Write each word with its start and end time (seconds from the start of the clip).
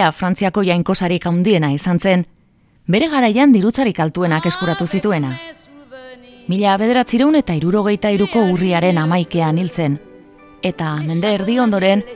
Piaf 0.00 0.16
Frantziako 0.16 0.62
jainkosarik 0.64 1.26
handiena 1.28 1.68
izan 1.74 1.98
zen, 2.00 2.22
bere 2.88 3.10
garaian 3.12 3.50
dirutzarik 3.52 3.98
altuenak 4.00 4.46
eskuratu 4.48 4.86
zituena. 4.88 5.34
Mila 6.48 6.76
bederatzireun 6.80 7.36
eta 7.36 7.52
irurogeita 7.58 8.08
iruko 8.14 8.46
urriaren 8.54 8.96
amaikean 9.02 9.60
hiltzen, 9.60 9.98
eta 10.62 10.94
mende 11.04 11.34
erdi 11.34 11.58
ondoren 11.60 12.06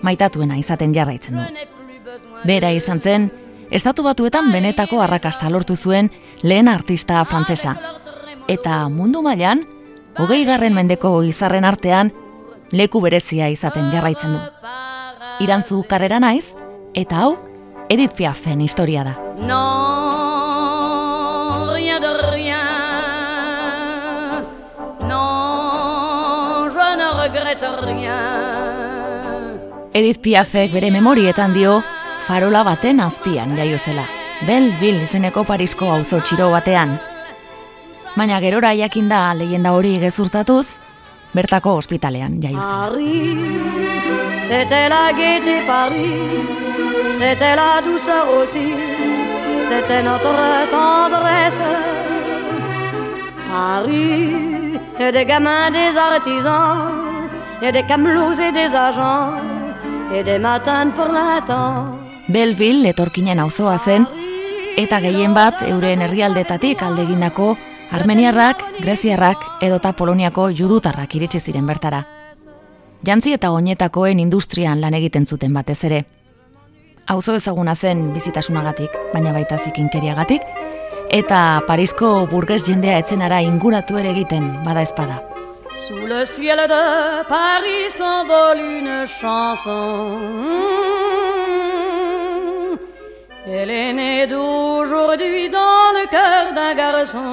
maitatuena 0.00 0.56
izaten 0.56 0.96
jarraitzen 0.96 1.36
du. 1.36 1.44
Bera 2.48 2.72
izan 2.72 3.04
zen, 3.04 3.28
estatu 3.68 4.08
batuetan 4.08 4.48
benetako 4.48 5.04
arrakasta 5.04 5.52
lortu 5.52 5.76
zuen 5.76 6.08
lehen 6.42 6.72
artista 6.72 7.20
frantsesa. 7.28 7.76
Eta 8.48 8.88
mundu 8.88 9.20
mailan, 9.20 9.66
hogei 10.16 10.46
garren 10.48 10.80
mendeko 10.80 11.18
izarren 11.28 11.68
artean, 11.68 12.16
leku 12.72 13.04
berezia 13.04 13.52
izaten 13.52 13.92
jarraitzen 13.92 14.32
du. 14.32 14.44
Irantzu 15.44 15.84
karrera 15.84 16.24
naiz, 16.24 16.54
eta 16.94 17.20
hau, 17.24 17.36
Edith 17.88 18.14
Piafen 18.16 18.60
historia 18.60 19.04
da. 19.04 19.14
Non, 19.46 20.74
rien 21.74 22.00
de 22.00 22.12
rien. 22.30 22.66
Non, 25.08 26.70
je 26.70 26.96
ne 26.96 27.08
regrette 27.22 27.68
rien. 27.84 28.22
Edith 29.92 30.20
Piafek 30.22 30.72
bere 30.72 30.90
memorietan 30.90 31.54
dio 31.54 31.82
farola 32.26 32.62
baten 32.64 33.00
azpian 33.00 33.56
jaio 33.56 33.78
zela. 33.78 34.06
Belleville 34.46 35.04
izeneko 35.04 35.44
Parisko 35.44 35.90
auzo 35.92 36.20
txiro 36.20 36.50
batean. 36.50 36.98
Baina 38.16 38.40
gerora 38.40 38.74
jakin 38.74 39.08
da 39.08 39.34
leyenda 39.34 39.72
hori 39.74 39.98
gezurtatuz, 40.02 40.66
bertako 41.34 41.74
ospitalean 41.82 42.40
jaio 42.42 42.62
zela. 42.62 42.90
Paris, 42.90 43.36
c'était 44.48 44.88
la 44.88 45.12
gaieté 45.12 45.62
Paris, 45.66 46.12
c'était 47.18 47.56
la 47.56 47.80
douceur 47.82 48.26
aussi, 48.38 48.74
c'était 49.68 50.02
notre 50.02 50.34
tendresse. 50.70 51.60
Paris, 53.50 54.78
et 54.98 55.12
des 55.12 55.24
gamins, 55.24 55.70
des 55.70 55.96
artisans, 55.96 56.90
et 57.62 57.72
des 57.72 57.82
camelots 57.84 58.38
et 58.40 58.52
des 58.52 58.74
agents, 58.74 59.34
et 60.12 60.22
des 60.22 60.38
matins 60.38 60.86
de 60.86 60.92
printemps. 60.92 61.98
Belleville 62.28 62.86
etorkinen 62.88 63.40
auzoa 63.40 63.78
zen, 63.78 64.06
eta 64.76 64.98
gehien 65.00 65.34
bat 65.36 65.62
euren 65.68 66.02
herrialdetatik 66.02 66.82
aldegindako 66.82 67.56
armeniarrak, 67.92 68.62
greziarrak 68.80 69.44
edota 69.62 69.92
poloniako 69.92 70.48
judutarrak 70.50 71.14
iritsi 71.14 71.40
ziren 71.40 71.66
bertara. 71.66 72.02
Jantzi 73.04 73.34
eta 73.36 73.50
oinetakoen 73.52 74.18
industrian 74.18 74.80
lan 74.80 74.94
egiten 74.96 75.26
zuten 75.26 75.52
batez 75.52 75.82
ere. 75.84 76.04
Auzo 77.06 77.34
ezaguna 77.36 77.74
zen 77.76 78.14
bizitasunagatik, 78.14 78.92
baina 79.12 79.32
baita 79.36 79.58
zikinkeriagatik, 79.60 80.44
eta 81.12 81.60
Parisko 81.66 82.12
burges 82.30 82.62
jendea 82.64 82.96
etzenara 83.02 83.42
inguratu 83.44 83.98
ere 84.00 84.14
egiten 84.14 84.46
bada 84.64 84.82
ezpada. 84.86 85.20
Sous 85.86 86.06
le 86.08 86.24
ciel 86.24 86.56
de 86.66 87.24
Paris 87.28 87.90
s'envole 87.90 88.60
une 88.78 89.06
chanson. 89.06 90.18
Elle 93.46 93.68
est 93.68 93.92
née 93.92 94.26
d'aujourd'hui 94.26 95.50
dans 95.50 95.92
le 95.98 96.06
cœur 96.08 96.54
d'un 96.54 96.74
garçon. 96.74 97.32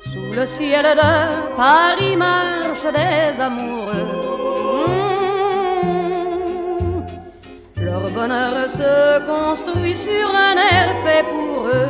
Sous 0.00 0.32
le 0.36 0.44
ciel 0.44 0.84
de 0.84 1.56
Paris 1.56 2.16
marchent 2.16 2.92
des 2.92 3.40
amoureux. 3.40 4.47
Leur 8.00 8.10
bonheur 8.10 8.68
se 8.68 9.18
construit 9.26 9.96
sur 9.96 10.28
un 10.32 10.54
air 10.56 10.88
fait 11.04 11.24
pour 11.24 11.66
eux. 11.66 11.88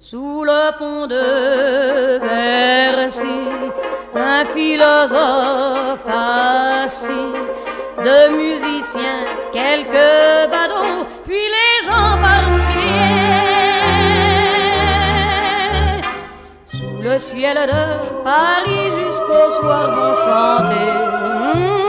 Sous 0.00 0.42
le 0.42 0.76
pont 0.78 1.06
de 1.06 2.18
Bercy, 2.18 3.44
un 4.14 4.44
philosophe 4.46 6.08
assis, 6.08 7.34
de 7.98 8.28
musiciens, 8.36 9.24
quelques 9.52 10.50
badauds, 10.50 11.06
puis 11.24 11.46
les 11.56 11.86
gens 11.86 12.16
par 12.24 12.42
milliers. 12.50 13.42
Sous 16.66 17.00
le 17.02 17.18
ciel 17.18 17.56
de 17.56 17.84
Paris 18.24 18.90
jusqu'au 18.98 19.46
soir 19.60 19.86
vont 19.94 20.16
chanter 20.24 21.85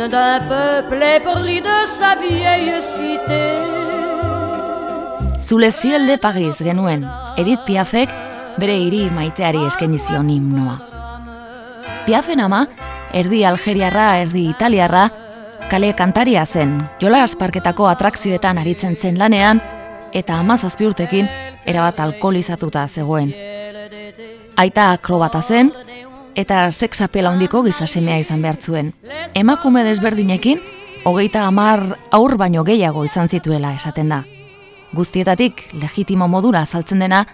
l'hymne 0.00 0.10
d'un 0.10 0.40
peuple 0.48 1.02
épris 1.02 1.60
de 1.60 1.86
sa 1.98 2.14
vieille 2.16 2.82
cité. 2.82 3.58
Zule 5.42 5.70
zielde 5.70 6.18
Paris 6.20 6.58
genuen, 6.58 7.06
Edith 7.36 7.64
Piafek 7.66 8.08
bere 8.58 8.76
hiri 8.76 9.10
maiteari 9.10 9.64
eskaini 9.66 9.98
zion 9.98 10.28
himnoa. 10.28 10.76
Piafen 12.06 12.40
ama, 12.40 12.66
erdi 13.12 13.44
algeriarra, 13.44 14.16
erdi 14.22 14.48
italiarra, 14.50 15.08
kale 15.70 15.92
kantaria 15.94 16.46
zen, 16.46 16.80
jola 17.00 17.22
asparketako 17.22 17.88
atrakzioetan 17.88 18.58
aritzen 18.58 18.96
zen 18.96 19.18
lanean, 19.18 19.60
eta 20.12 20.38
amazazpi 20.40 20.86
urtekin 20.86 21.28
erabat 21.66 22.00
alkoholizatuta 22.00 22.86
zegoen. 22.88 23.32
Aita 24.56 24.90
akrobata 24.92 25.42
zen, 25.42 25.72
eta 26.34 26.70
sexapela 26.70 27.30
handiko 27.30 27.62
gizasemea 27.62 28.18
izan 28.18 28.42
behar 28.42 28.56
zuen. 28.60 28.92
Emakume 29.34 29.84
desberdinekin, 29.84 30.60
hogeita 31.04 31.46
hamar 31.46 31.98
aur 32.10 32.36
baino 32.36 32.64
gehiago 32.64 33.04
izan 33.04 33.28
zituela 33.28 33.74
esaten 33.74 34.08
da. 34.08 34.24
Guztietatik 34.92 35.68
legitimo 35.72 36.28
modura 36.28 36.62
azaltzen 36.62 36.98
dena, 36.98 37.26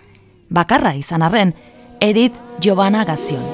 bakarra 0.51 0.95
izan 0.95 1.23
arren, 1.23 1.55
Edith 2.01 2.37
Giovanna 2.61 3.05
Gazion. 3.05 3.45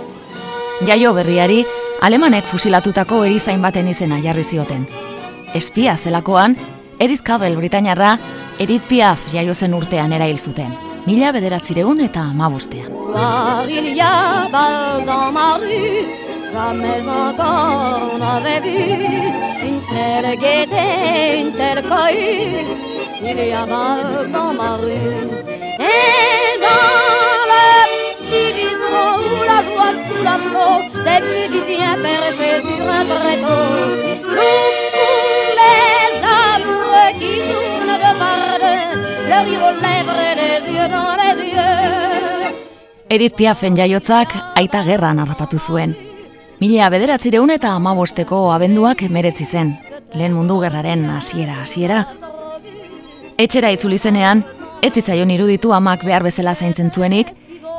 Jaio 0.87 1.13
berriari, 1.15 1.65
alemanek 2.03 2.47
fusilatutako 2.51 3.25
erizain 3.25 3.63
baten 3.63 3.89
izena 3.89 4.19
jarri 4.21 4.43
zioten. 4.43 4.89
Espia 5.55 5.97
zelakoan, 5.97 6.57
Edith 6.99 7.23
Cavell 7.23 7.57
Britainarra, 7.57 8.17
Edith 8.59 8.89
Piaf 8.89 9.29
jaio 9.33 9.55
zen 9.55 9.75
urtean 9.75 10.13
erail 10.13 10.39
zuten. 10.39 10.92
Mila 11.07 11.33
bederatzireun 11.33 12.01
eta 12.09 12.21
amabostean. 12.33 12.91
Jamais 16.53 17.01
encore 17.09 18.11
on 18.13 18.19
n'avait 18.19 18.61
vu 18.61 18.79
une 19.69 19.81
telle 19.89 20.37
gaieté, 20.37 21.41
une 21.41 21.53
telle 21.53 21.83
cohue. 21.89 22.67
Il 23.23 23.39
y 23.49 23.53
a 23.53 23.65
bal 23.65 24.31
dans 24.31 24.53
ma 24.53 24.77
rue. 24.77 25.31
Et 25.81 26.23
des 31.05 31.21
musiciens 31.49 31.97
perchés 32.03 32.61
sur 32.67 32.87
un 32.99 33.05
tréteau. 33.05 33.63
Nous 34.37 34.69
pour 34.93 35.51
les 35.59 36.09
amoureux 36.43 37.13
qui 37.19 37.35
tournent 37.49 37.72
de 38.95 39.53
le 39.53 39.71
lèvres 39.83 40.21
et 40.31 40.35
les 40.41 40.73
yeux 40.73 40.89
dans 40.89 41.17
les 41.17 41.43
yeux. 41.51 42.57
Edith 43.09 43.37
Piafen 43.37 43.77
jaiotzak 43.77 44.35
aita 44.57 44.83
gerran 44.85 45.19
harrapatu 45.19 45.59
zuen. 45.59 45.95
Mila 46.61 46.89
bederatzireun 46.91 47.51
eta 47.51 47.75
amabosteko 47.77 48.53
abenduak 48.53 49.03
emeretzi 49.03 49.45
zen, 49.45 49.75
lehen 50.15 50.33
mundu 50.33 50.61
gerraren 50.61 51.05
hasiera 51.11 51.61
hasiera. 51.63 52.07
Etxera 53.39 53.73
itzuli 53.75 53.99
zenean, 53.99 54.45
ez 54.83 54.93
zitzaion 54.95 55.31
iruditu 55.31 55.73
amak 55.73 56.05
behar 56.05 56.23
bezala 56.23 56.55
zaintzen 56.55 56.91
zuenik, 56.91 57.33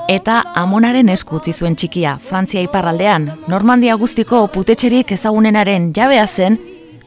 eta 0.09 0.41
amonaren 0.55 1.09
esku 1.09 1.37
utzi 1.39 1.53
zuen 1.53 1.75
txikia, 1.75 2.17
Frantzia 2.29 2.61
iparraldean, 2.61 3.29
Normandia 3.47 3.95
guztiko 3.95 4.47
putetxerik 4.47 5.11
ezagunenaren 5.15 5.93
jabea 5.95 6.27
zen, 6.27 6.59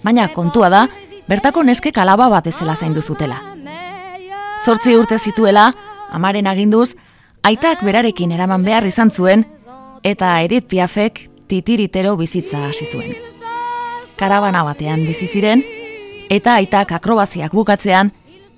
baina 0.03 0.29
kontua 0.35 0.71
da, 0.71 0.87
bertako 1.29 1.63
neskek 1.63 1.99
alaba 1.99 2.31
bat 2.33 2.47
ezela 2.47 2.77
zaindu 2.77 3.03
zutela. 3.03 3.56
Zortzi 4.67 4.97
urte 4.99 5.15
zituela, 5.23 5.69
amaren 6.11 6.49
aginduz, 6.51 6.97
aitak 7.47 7.85
berarekin 7.87 8.33
eraman 8.35 8.65
behar 8.67 8.83
izan 8.89 9.13
zuen, 9.15 9.45
eta 10.03 10.33
Edith 10.43 10.67
Piafek 10.67 11.21
titiritero 11.47 12.17
bizitza 12.19 12.65
hasi 12.67 12.89
zuen. 12.91 13.15
Karabana 14.19 14.65
batean 14.67 15.07
bizi 15.07 15.31
ziren 15.31 15.63
eta 16.35 16.59
aitak 16.59 16.97
akrobaziak 16.99 17.55
bukatzean 17.55 18.11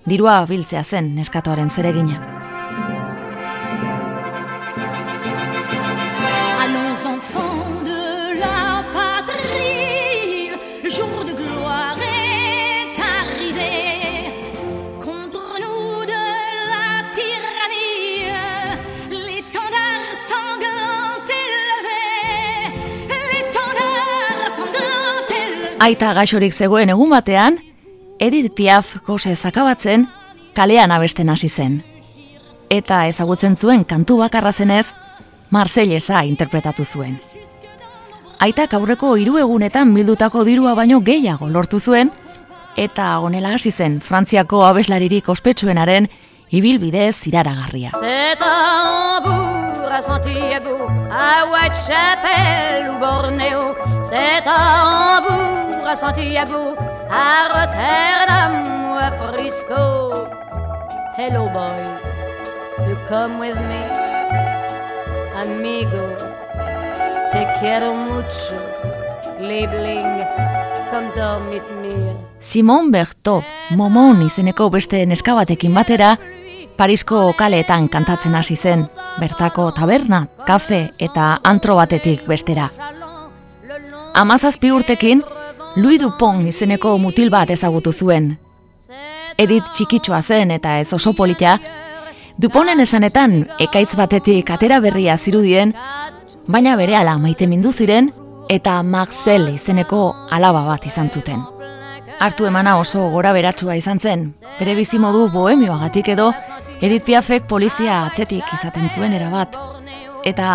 dirua 0.08 0.40
biltzea 0.48 0.84
zen 0.84 1.12
neskatoaren 1.18 1.68
zeregina. 1.68 2.37
Aita 25.78 26.10
gaixorik 26.16 26.54
zegoen 26.54 26.90
egun 26.90 27.12
batean, 27.14 27.60
Edith 28.18 28.50
Piaf 28.56 28.96
gose 29.06 29.34
zakabatzen, 29.36 30.08
kalean 30.54 30.90
abesten 30.90 31.28
hasi 31.30 31.48
zen. 31.48 31.76
Eta 32.68 33.04
ezagutzen 33.06 33.54
zuen 33.56 33.84
kantu 33.84 34.18
bakarra 34.18 34.52
zenez, 34.52 34.88
Marseillesa 35.50 36.24
interpretatu 36.26 36.84
zuen. 36.84 37.14
Aitak 38.42 38.74
aurreko 38.74 39.14
hiru 39.16 39.38
egunetan 39.38 39.94
bildutako 39.94 40.44
dirua 40.44 40.74
baino 40.74 41.00
gehiago 41.00 41.48
lortu 41.48 41.80
zuen, 41.80 42.10
eta 42.76 43.18
honela 43.22 43.54
hasi 43.54 43.70
zen 43.70 44.00
Frantziako 44.00 44.64
abeslaririk 44.66 45.28
ospetsuenaren 45.28 46.10
ibilbide 46.50 47.12
ziraragarria. 47.12 47.94
Santiago, 50.02 50.86
à 51.10 51.44
Whitechapel 51.50 52.90
ou 52.90 52.98
Bornéo. 53.00 53.74
C'est 54.08 54.46
à 54.46 55.18
Hambourg, 55.18 55.57
à 55.88 55.96
Santiago, 55.96 56.76
à 57.10 57.48
Rotterdam 57.48 58.90
ou 58.90 58.94
à 58.94 59.10
Frisco. 59.10 60.28
Hello 61.16 61.48
boy, 61.48 61.80
you 62.86 62.96
come 63.08 63.38
with 63.38 63.56
me, 63.56 63.82
amigo. 65.40 66.04
Te 67.32 67.46
quiero 67.58 67.94
mucho, 67.94 68.54
Liebling, 69.40 70.26
come 70.90 71.08
dormir 71.16 71.62
with 71.82 72.16
Simon 72.40 72.90
Berto, 72.90 73.42
Momon 73.70 74.20
izeneko 74.22 74.68
beste 74.68 75.06
neskabatekin 75.06 75.72
batera, 75.72 76.18
Parisko 76.76 77.32
kaleetan 77.32 77.88
kantatzen 77.88 78.34
hasi 78.34 78.56
zen, 78.56 78.90
bertako 79.18 79.72
taberna, 79.72 80.26
kafe 80.46 80.90
eta 80.98 81.40
antro 81.42 81.76
batetik 81.76 82.26
bestera. 82.28 82.68
Amazazpi 84.14 84.70
urtekin, 84.70 85.24
Louis 85.76 85.98
Dupont 85.98 86.46
izeneko 86.46 86.96
mutil 86.98 87.30
bat 87.30 87.50
ezagutu 87.50 87.92
zuen. 87.92 88.36
Edit 89.38 89.68
txikitsua 89.72 90.22
zen 90.22 90.50
eta 90.50 90.78
ez 90.80 90.92
oso 90.92 91.12
polita, 91.12 91.58
Duponen 92.38 92.78
esanetan 92.78 93.32
ekaitz 93.58 93.96
batetik 93.98 94.50
atera 94.54 94.76
berria 94.78 95.16
zirudien, 95.18 95.72
baina 96.46 96.76
bere 96.78 96.94
ala 96.94 97.16
maite 97.18 97.48
mindu 97.50 97.72
ziren 97.72 98.12
eta 98.48 98.76
Marcel 98.86 99.48
izeneko 99.50 100.02
alaba 100.30 100.60
bat 100.68 100.86
izan 100.86 101.10
zuten. 101.10 101.42
Artu 102.22 102.46
emana 102.46 102.76
oso 102.78 103.08
gora 103.10 103.32
beratsua 103.34 103.74
izan 103.74 103.98
zen, 103.98 104.22
bere 104.60 104.76
bizimodu 104.78 105.24
bohemioagatik 105.34 106.12
edo 106.14 106.28
Edith 106.80 107.08
Piafek 107.10 107.50
polizia 107.50 108.04
atzetik 108.04 108.54
izaten 108.54 108.86
zuen 108.88 109.18
erabat. 109.18 109.58
Eta 110.22 110.48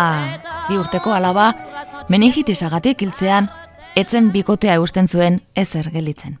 bi 0.70 0.80
urteko 0.80 1.12
alaba, 1.12 1.50
meningitisagatik 2.08 3.04
hiltzean, 3.04 3.50
etzen 3.96 4.30
bikotea 4.32 4.78
eusten 4.80 5.08
zuen 5.08 5.40
ezer 5.56 5.90
gelitzen. 5.92 6.38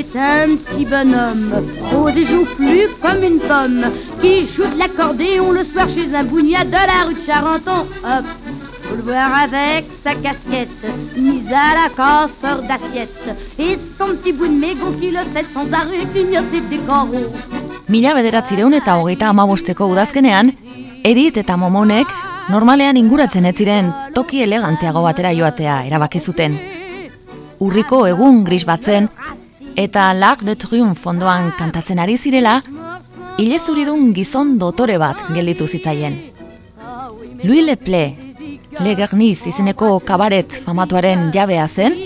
est 0.00 0.16
un 0.16 0.56
petit 0.56 0.86
bonhomme, 0.86 1.52
aux 1.94 2.10
des 2.10 2.26
joues 2.26 2.46
plus 2.56 2.88
comme 3.02 3.22
une 3.22 3.40
pomme, 3.40 3.84
qui 4.22 4.48
joue 4.54 4.66
de 4.66 4.78
l'accordéon 4.78 5.52
le 5.52 5.64
soir 5.72 5.88
chez 5.90 6.14
un 6.14 6.24
bougnat 6.24 6.64
de 6.64 6.72
la 6.72 7.04
rue 7.06 7.14
de 7.14 7.20
Charenton. 7.26 7.86
Hop, 8.02 8.24
Faut 8.88 8.96
le 8.96 9.02
voir 9.02 9.30
avec 9.42 9.84
sa 10.02 10.14
casquette, 10.14 10.82
mise 11.16 11.52
à 11.52 11.74
la 11.78 11.88
casseur 11.90 12.62
d'assiette, 12.62 13.36
et 13.58 13.78
son 13.98 14.16
petit 14.16 14.32
bout 14.32 14.48
de 14.48 14.58
mégot 14.58 14.92
qui 15.00 15.10
le 15.10 15.24
fait 15.32 15.46
sans 15.54 15.70
arrêt 15.72 16.06
clignoter 16.12 16.62
des 16.62 16.78
coraux. 16.78 17.30
Mila 17.88 18.14
bederatzireun 18.14 18.74
eta 18.80 18.96
hogeita 18.98 19.28
amabosteko 19.28 19.86
udazkenean, 19.92 20.52
Edith 21.02 21.38
eta 21.40 21.56
Momonek 21.56 22.10
normalean 22.52 22.98
inguratzen 23.00 23.46
ez 23.48 23.54
ziren 23.56 23.88
toki 24.12 24.42
eleganteago 24.44 25.00
batera 25.02 25.30
joatea 25.32 25.78
erabaki 25.88 26.20
zuten. 26.20 26.58
Urriko 27.60 28.02
egun 28.08 28.42
gris 28.44 28.66
batzen 28.68 29.08
eta 29.80 30.10
Lac 30.12 30.44
de 30.44 30.56
Triumph 30.60 31.00
fondoan 31.00 31.52
kantatzen 31.56 31.98
ari 31.98 32.18
zirela, 32.18 32.60
ilezuridun 33.38 34.12
gizon 34.12 34.58
dotore 34.58 34.98
bat 35.00 35.24
gelditu 35.32 35.68
zitzaien. 35.68 36.18
Louis 37.44 37.64
Leple, 37.64 38.04
Legerniz 38.84 39.46
izeneko 39.48 39.98
kabaret 40.04 40.52
famatuaren 40.66 41.30
jabea 41.32 41.66
zen, 41.68 41.96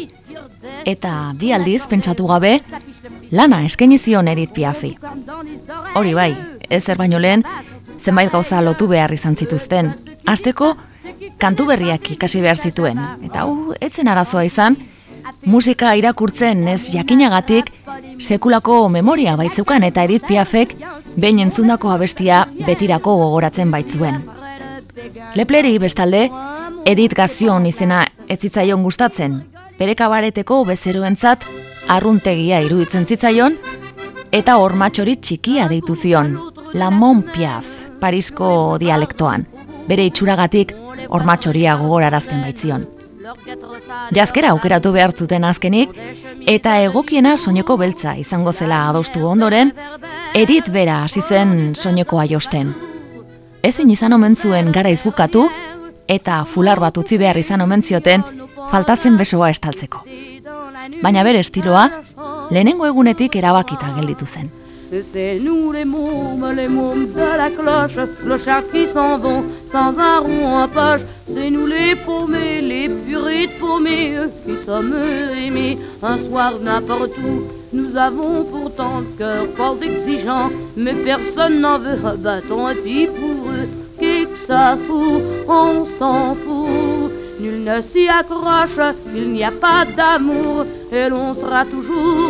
eta 0.86 1.32
bi 1.34 1.50
aldiz 1.52 1.88
pentsatu 1.90 2.28
gabe, 2.30 2.60
lana 3.30 3.64
eskaini 3.66 3.98
zion 3.98 4.28
Edith 4.28 4.54
Piafi. 4.54 4.94
Hori 5.94 6.14
bai, 6.14 6.32
ezer 6.70 6.96
baino 7.00 7.18
lehen, 7.18 7.42
zenbait 8.04 8.30
gauza 8.30 8.60
lotu 8.60 8.86
behar 8.88 9.12
izan 9.12 9.36
zituzten. 9.36 9.94
Azteko, 10.28 10.74
kantu 11.40 11.66
berriak 11.70 12.10
ikasi 12.14 12.42
behar 12.44 12.60
zituen, 12.60 13.00
eta 13.24 13.46
hu, 13.48 13.74
etzen 13.80 14.08
arazoa 14.08 14.44
izan, 14.44 14.76
musika 15.48 15.94
irakurtzen 15.96 16.66
ez 16.68 16.82
jakinagatik, 16.92 17.70
sekulako 18.18 18.88
memoria 18.92 19.36
baitzeukan 19.40 19.86
eta 19.88 20.04
Edith 20.04 20.28
Piafek, 20.28 20.76
behin 21.16 21.40
entzundako 21.46 21.92
abestia 21.94 22.44
betirako 22.66 23.16
gogoratzen 23.22 23.72
baitzuen. 23.72 24.20
Lepleri 25.34 25.78
bestalde, 25.78 26.28
Edith 26.86 27.16
Gazion 27.16 27.66
izena 27.66 28.02
etzitzaion 28.28 28.82
gustatzen, 28.84 29.40
bere 29.78 29.94
kabareteko 29.98 30.60
bezeroentzat 30.68 31.46
arruntegia 31.90 32.60
iruditzen 32.64 33.06
zitzaion, 33.08 33.56
eta 34.32 34.58
hormatxori 34.60 35.16
txikia 35.22 35.68
deitu 35.70 35.96
zion, 35.96 36.36
La 36.74 36.90
Montpiaf, 36.90 37.83
Parisko 38.00 38.76
dialektoan, 38.80 39.46
bere 39.88 40.06
itxuragatik 40.10 40.74
hormatxoria 41.08 41.76
gogorarazten 41.80 42.42
baitzion. 42.44 42.86
Jazkera 44.14 44.50
aukeratu 44.52 44.92
behar 44.92 45.14
zuten 45.16 45.44
azkenik, 45.48 45.92
eta 46.50 46.76
egokiena 46.84 47.36
soineko 47.36 47.76
beltza 47.80 48.16
izango 48.20 48.52
zela 48.52 48.88
adostu 48.88 49.24
ondoren, 49.26 49.72
Edith 50.34 50.70
bera 50.74 51.02
hasi 51.04 51.22
zen 51.22 51.74
soinekoa 51.76 52.24
josten. 52.26 52.74
Ezin 53.62 53.90
izan 53.90 54.12
omen 54.12 54.34
zuen 54.36 54.72
gara 54.72 54.90
izbukatu, 54.90 55.46
eta 56.08 56.42
fular 56.44 56.80
bat 56.80 56.98
utzi 56.98 57.18
behar 57.18 57.38
izan 57.38 57.62
omen 57.64 57.82
zioten 57.82 58.24
faltazen 58.70 59.16
besoa 59.16 59.48
estaltzeko. 59.54 60.02
Baina 61.02 61.22
bere 61.24 61.40
estiloa, 61.40 61.86
lehenengo 62.50 62.86
egunetik 62.86 63.36
erabakita 63.40 63.94
gelditu 63.96 64.26
zen. 64.26 64.50
C'est 65.12 65.40
nous 65.40 65.72
les 65.72 65.84
mômes, 65.84 66.52
les 66.54 66.68
mômes 66.68 67.08
de 67.08 67.18
la 67.18 67.50
cloche, 67.50 68.08
clochards 68.22 68.70
qui 68.72 68.86
s'en 68.94 69.18
vont 69.18 69.44
sans 69.72 69.98
un 69.98 70.18
rond 70.20 70.46
en 70.62 70.68
poche. 70.68 71.00
C'est 71.34 71.50
nous 71.50 71.66
les 71.66 71.96
paumés, 71.96 72.60
les 72.60 72.88
purées 72.88 73.48
de 73.48 73.58
paumés, 73.58 74.14
qui 74.46 74.54
sommes 74.64 74.94
aimés 75.36 75.78
un 76.00 76.18
soir 76.28 76.52
n'importe 76.62 77.18
où. 77.18 77.42
Nous 77.72 77.96
avons 77.96 78.44
pourtant 78.44 79.00
le 79.00 79.18
cœur 79.18 79.46
fort 79.56 79.78
exigeant, 79.82 80.50
mais 80.76 80.94
personne 80.94 81.60
n'en 81.60 81.78
veut, 81.80 81.98
bah 82.18 82.40
tant 82.48 82.68
pis 82.84 83.08
pour 83.08 83.50
eux. 83.50 83.68
qui 83.98 84.26
que 84.26 84.46
ça 84.46 84.78
fout, 84.86 85.22
on 85.48 85.86
s'en 85.98 86.36
fout. 86.36 87.10
Nul 87.40 87.64
ne 87.64 87.80
s'y 87.92 88.06
accroche, 88.06 88.94
il 89.12 89.32
n'y 89.32 89.42
a 89.42 89.50
pas 89.50 89.84
d'amour, 89.96 90.66
et 90.92 91.08
l'on 91.08 91.34
sera 91.34 91.64
toujours 91.64 92.23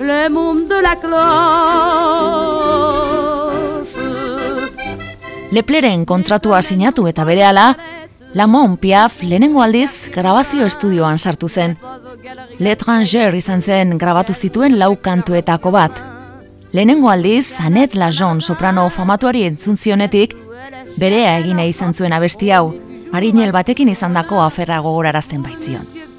les 0.00 0.28
mômes 0.28 0.66
de 0.66 0.80
la 0.80 0.96
cloche. 0.96 1.20
Lepleren 5.52 6.04
kontratua 6.04 6.62
sinatu 6.62 7.06
eta 7.10 7.24
berehala, 7.24 7.76
Lamon 8.32 8.76
Piaf 8.78 9.22
lehenengo 9.22 9.62
aldiz 9.62 10.08
grabazio 10.14 10.66
estudioan 10.66 11.18
sartu 11.18 11.48
zen. 11.48 11.76
L'étranger 12.58 13.34
izan 13.34 13.60
zen 13.60 13.98
grabatu 13.98 14.34
zituen 14.34 14.78
lau 14.78 14.96
kantuetako 15.02 15.70
bat. 15.70 16.02
Lehenengo 16.72 17.10
aldiz, 17.10 17.56
La 17.58 17.88
Lajon 17.94 18.40
soprano 18.40 18.88
famatuari 18.90 19.42
entzun 19.44 19.76
zionetik, 19.76 20.36
berea 20.96 21.38
egine 21.38 21.68
izan 21.68 21.92
zuen 21.94 22.12
abesti 22.12 22.50
hau, 22.52 22.74
marinel 23.12 23.52
batekin 23.52 23.88
izandako 23.88 24.40
aferra 24.40 24.78
gogorarazten 24.78 25.42
baitzion. 25.42 26.09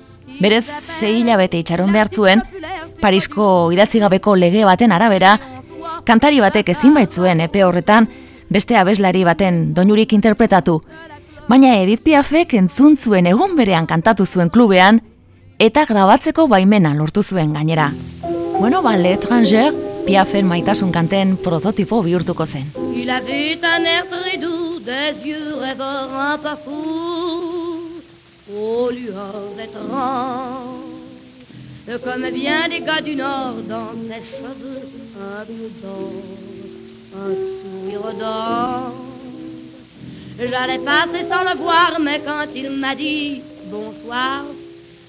Berez, 0.41 0.65
sei 0.65 1.19
hilabete 1.21 1.60
itxaron 1.62 1.91
behar 1.93 2.10
zuen, 2.10 2.41
Parisko 3.01 3.45
idatzigabeko 3.74 4.33
lege 4.36 4.63
baten 4.65 4.91
arabera, 4.91 5.36
kantari 6.05 6.41
batek 6.41 6.71
ezin 6.74 6.95
baitzuen 6.98 7.43
epe 7.45 7.62
horretan, 7.65 8.07
beste 8.50 8.77
abeslari 8.77 9.21
baten 9.27 9.62
doinurik 9.77 10.13
interpretatu, 10.17 10.79
baina 11.48 11.75
Edith 11.83 12.01
Piafek 12.05 12.55
entzun 12.57 12.98
zuen 12.98 13.29
egon 13.29 13.55
berean 13.55 13.86
kantatu 13.86 14.25
zuen 14.25 14.50
klubean, 14.50 15.01
eta 15.62 15.86
grabatzeko 15.86 16.48
baimena 16.50 16.95
lortu 16.98 17.21
zuen 17.21 17.53
gainera. 17.53 17.91
Bueno, 18.60 18.81
ba, 18.81 18.98
l'étranger, 18.98 19.71
Piafen 20.05 20.48
maitasun 20.50 20.89
kanten 20.91 21.36
prototipo 21.38 22.01
bihurtuko 22.01 22.45
zen. 22.48 22.71
Il 22.95 23.10
avait 23.10 23.60
un 23.62 23.86
air 23.86 24.05
très 24.10 24.38
doux, 24.38 24.79
des 24.79 25.13
yeux 25.24 25.53
rêveurs 25.62 26.10
un 26.12 26.38
peu 26.39 26.55
fous, 26.65 27.30
aux 28.55 28.89
lueurs 28.89 29.53
étranges. 29.62 30.81
Comme 32.03 32.29
bien 32.29 32.70
des 32.70 32.81
gars 32.81 33.01
du 33.01 33.15
Nord, 33.15 33.55
dans 33.67 33.91
ses 34.08 34.24
cheveux 34.31 34.88
amusants, 35.41 36.13
un 37.15 37.34
sourire 37.60 38.13
d'or. 38.20 38.93
J'allais 40.39 40.79
passer 40.79 41.25
sans 41.29 41.43
le 41.50 41.58
voir, 41.58 41.98
mais 42.00 42.22
quand 42.25 42.46
il 42.55 42.70
m'a 42.72 42.96
dit 42.96 43.41
bonsoir, 43.65 44.46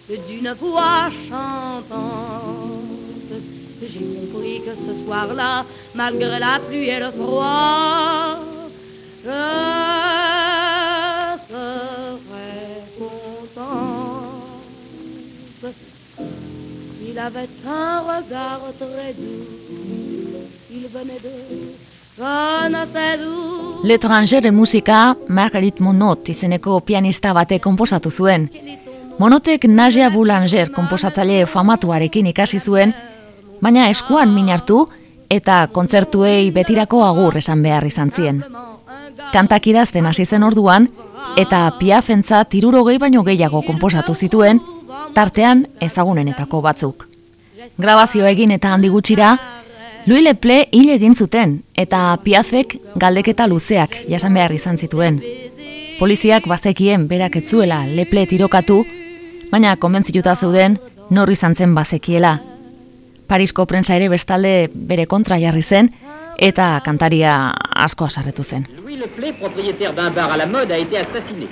d'une 0.08 0.52
voix 0.60 1.10
chantante, 1.28 2.82
j'ai 3.80 3.98
compris 3.98 4.60
que 4.64 4.74
ce 4.74 5.04
soir-là, 5.04 5.64
malgré 5.94 6.38
la 6.38 6.58
pluie 6.68 6.88
et 6.88 6.98
le 6.98 7.10
froid, 7.12 8.38
Il 17.12 17.18
avait 17.18 17.48
un 17.66 18.00
regard 18.00 18.60
très 18.78 19.12
doux, 19.12 19.44
il 20.70 20.88
venait 20.88 21.20
de 21.22 21.28
Letrangeren 23.84 24.54
musika 24.54 25.14
Marguerite 25.28 25.82
Monod 25.82 26.28
izeneko 26.28 26.80
pianista 26.80 27.34
bate 27.34 27.58
konposatu 27.60 28.10
zuen. 28.10 28.48
Monotek 29.18 29.64
Nadia 29.68 30.08
Boulanger 30.10 30.70
konposatzaile 30.72 31.44
famatuarekin 31.46 32.32
ikasi 32.32 32.58
zuen 32.58 32.94
baina 33.60 33.90
eskuan 33.90 34.32
minartu 34.32 34.86
eta 35.28 35.66
kontzertuei 35.68 36.50
betirako 36.50 37.04
agur 37.04 37.36
esan 37.36 37.62
behar 37.62 37.84
izan 37.84 38.10
zien. 38.10 38.44
Kantak 39.32 39.66
idazten 39.66 40.06
hasi 40.06 40.24
zen 40.24 40.42
orduan, 40.42 40.88
eta 41.36 41.70
piafentza 41.78 42.44
tirurogei 42.44 42.98
baino 42.98 43.22
gehiago 43.22 43.62
konposatu 43.66 44.14
zituen, 44.14 44.60
tartean 45.14 45.66
ezagunenetako 45.80 46.60
batzuk. 46.62 47.06
Grabazio 47.78 48.26
egin 48.26 48.50
eta 48.50 48.72
handi 48.74 48.88
gutxira, 48.88 49.36
Louis 50.06 50.24
Leple 50.24 50.64
hil 50.74 50.88
egin 50.90 51.14
zuten 51.14 51.60
eta 51.78 52.16
piafek 52.24 52.74
galdeketa 52.98 53.46
luzeak 53.46 53.94
jasan 54.10 54.34
behar 54.34 54.52
izan 54.52 54.78
zituen. 54.78 55.20
Poliziak 56.00 56.48
bazekien 56.50 57.06
berak 57.08 57.36
etzuela 57.38 57.84
Leple 57.86 58.26
tirokatu, 58.26 58.80
baina 59.52 59.76
konbentzituta 59.76 60.34
zeuden 60.34 60.80
norri 61.10 61.38
izan 61.38 61.54
zen 61.54 61.74
bazekiela. 61.74 62.40
Parisko 63.28 63.66
prensa 63.66 63.94
ere 63.94 64.08
bestalde 64.10 64.70
bere 64.74 65.06
kontra 65.06 65.38
jarri 65.38 65.62
zen 65.62 65.92
eta 66.36 66.80
kantaria 66.84 67.52
asko 67.86 68.08
asarretu 68.10 68.42
zen. 68.42 68.66
Louis 68.76 68.96
Leplé, 68.96 69.32
propriétaire 69.32 69.94
d'un 69.94 70.10
bar 70.10 70.32
à 70.32 70.36
la 70.36 70.46
mode, 70.46 70.72
a 70.72 70.78
été 70.78 70.98
assassiné. 70.98 71.46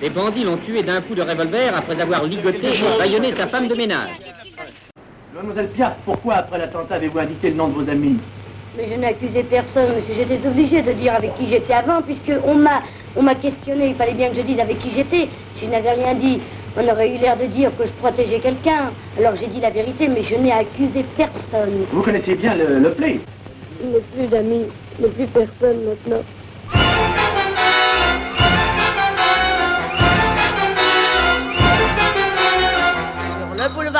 Des 0.00 0.08
bandits 0.08 0.44
l'ont 0.44 0.56
tué 0.56 0.82
d'un 0.82 1.00
coup 1.02 1.14
de 1.14 1.20
revolver 1.22 1.76
après 1.76 2.00
avoir 2.00 2.24
ligoté 2.24 2.68
et 2.68 2.98
baïonné 2.98 3.30
sa 3.32 3.46
femme 3.46 3.68
de 3.68 3.74
ménage. 3.74 4.16
Mademoiselle 5.34 5.68
Piaf, 5.68 5.92
pourquoi 6.06 6.36
après 6.36 6.58
l'attentat 6.58 6.94
avez-vous 6.94 7.18
indiqué 7.18 7.50
le 7.50 7.56
nom 7.56 7.68
de 7.68 7.74
vos 7.74 7.90
amis 7.90 8.16
Mais 8.76 8.88
je 8.90 8.94
n'ai 8.94 9.08
accusé 9.08 9.42
personne, 9.42 9.96
monsieur. 9.96 10.14
J'étais 10.16 10.46
obligée 10.46 10.80
de 10.82 10.92
dire 10.92 11.14
avec 11.14 11.34
qui 11.36 11.48
j'étais 11.48 11.74
avant, 11.74 12.00
puisqu'on 12.00 12.54
m'a, 12.54 12.82
on 13.14 13.22
m'a 13.22 13.34
questionné. 13.34 13.88
Il 13.88 13.94
fallait 13.94 14.14
bien 14.14 14.30
que 14.30 14.36
je 14.36 14.40
dise 14.42 14.58
avec 14.58 14.78
qui 14.78 14.90
j'étais. 14.90 15.28
Si 15.54 15.66
je 15.66 15.70
n'avais 15.70 15.92
rien 15.92 16.14
dit, 16.14 16.40
on 16.78 16.88
aurait 16.88 17.14
eu 17.14 17.18
l'air 17.18 17.36
de 17.36 17.44
dire 17.46 17.70
que 17.76 17.84
je 17.84 17.92
protégeais 17.92 18.40
quelqu'un. 18.40 18.90
Alors 19.18 19.36
j'ai 19.36 19.48
dit 19.48 19.60
la 19.60 19.70
vérité, 19.70 20.08
mais 20.08 20.22
je 20.22 20.34
n'ai 20.34 20.52
accusé 20.52 21.04
personne. 21.16 21.84
Vous 21.92 22.02
connaissiez 22.02 22.36
bien 22.36 22.54
le, 22.54 22.78
le 22.78 22.90
play 22.92 23.20
Il 23.82 23.90
n'y 23.90 23.96
a 23.96 24.00
plus 24.00 24.26
d'amis, 24.28 24.64
il 24.98 25.04
n'y 25.04 25.10
a 25.10 25.12
plus 25.12 25.26
personne 25.26 25.84
maintenant. 25.84 26.22